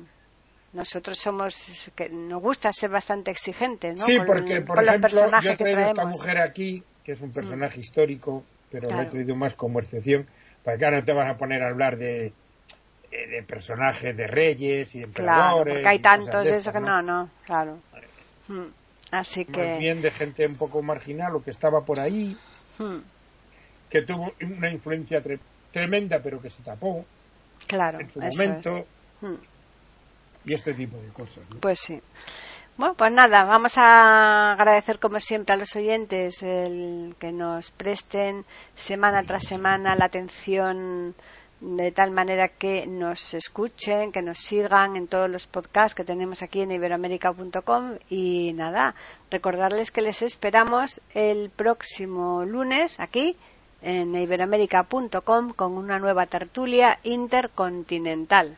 nosotros 0.76 1.18
somos 1.18 1.90
que 1.96 2.10
nos 2.10 2.42
gusta 2.42 2.72
ser 2.72 2.90
bastante 2.92 3.32
exigentes, 3.32 4.00
¿no? 4.00 4.06
Sí, 4.06 4.18
con, 4.18 4.28
porque 4.28 4.62
por 4.62 4.84
ejemplo, 4.84 5.42
yo 5.42 5.52
he 5.52 5.56
traído 5.56 5.80
esta 5.82 6.06
mujer 6.06 6.38
aquí, 6.38 6.84
que 7.04 7.14
es 7.14 7.22
un 7.22 7.32
personaje 7.32 7.78
mm. 7.78 7.82
histórico, 7.82 8.44
pero 8.70 8.88
claro. 8.88 9.04
lo 9.04 9.08
he 9.08 9.12
traído 9.12 9.36
más 9.36 9.54
como 9.56 9.80
excepción, 9.80 10.28
para 10.64 10.78
que 10.78 10.86
ahora 10.86 11.00
no 11.00 11.06
te 11.06 11.14
vas 11.14 11.32
a 11.32 11.38
poner 11.38 11.64
a 11.64 11.70
hablar 11.70 11.98
de 11.98 12.34
de 13.12 13.44
personajes 13.44 14.16
de 14.16 14.28
reyes 14.28 14.94
y 14.94 15.00
de 15.00 15.08
claro, 15.08 15.62
emperadores. 15.62 15.74
porque 15.76 15.88
hay 15.88 16.00
tantos 16.00 16.44
de 16.44 16.58
eso 16.58 16.72
que 16.72 16.80
no, 16.80 17.02
no, 17.02 17.30
claro. 17.46 17.80
Mm. 18.48 18.66
Así 19.12 19.46
Más 19.46 19.56
que. 19.56 19.78
bien 19.80 20.02
de 20.02 20.12
gente 20.12 20.46
un 20.46 20.56
poco 20.56 20.84
marginal 20.84 21.36
o 21.36 21.44
que 21.44 21.52
estaba 21.52 21.86
por 21.86 22.00
ahí, 22.00 22.36
Mm. 22.78 22.98
que 23.90 24.02
tuvo 24.02 24.34
una 24.42 24.70
influencia 24.70 25.22
tre 25.22 25.40
tremenda, 25.72 26.20
pero 26.22 26.42
que 26.42 26.50
se 26.50 26.62
tapó 26.64 27.06
Claro, 27.68 28.00
en 28.00 28.10
su 28.10 28.20
momento, 28.20 28.78
es. 28.78 28.86
Y 30.46 30.54
este 30.54 30.74
tipo 30.74 30.98
de 30.98 31.10
cosas. 31.10 31.44
Pues 31.60 31.80
sí. 31.80 32.02
Bueno, 32.78 32.94
pues 32.96 33.12
nada, 33.12 33.46
vamos 33.46 33.78
a 33.78 34.52
agradecer 34.52 35.00
como 35.00 35.20
siempre 35.22 35.54
a 35.54 35.58
los 35.58 35.74
oyentes 35.78 36.44
el 36.44 37.16
que 37.18 37.32
nos 37.32 37.72
presten 37.72 38.46
semana 38.74 39.24
tras 39.24 39.46
semana 39.46 39.96
la 39.96 40.06
atención 40.06 41.16
de 41.62 41.92
tal 41.94 42.12
manera 42.12 42.50
que 42.50 42.86
nos 42.86 43.34
escuchen, 43.34 44.12
que 44.12 44.22
nos 44.22 44.40
sigan 44.40 44.98
en 44.98 45.08
todos 45.08 45.30
los 45.30 45.48
podcasts 45.48 45.96
que 45.96 46.04
tenemos 46.04 46.44
aquí 46.44 46.62
en 46.62 46.72
iberoamérica.com 46.74 47.98
y 48.10 48.52
nada, 48.54 48.94
recordarles 49.32 49.90
que 49.90 50.02
les 50.02 50.22
esperamos 50.22 51.02
el 51.14 51.52
próximo 51.52 52.44
lunes 52.44 53.00
aquí 53.00 53.38
en 53.82 54.14
iberoamérica.com 54.14 55.54
con 55.54 55.78
una 55.78 55.98
nueva 55.98 56.26
tertulia 56.26 57.00
intercontinental. 57.04 58.58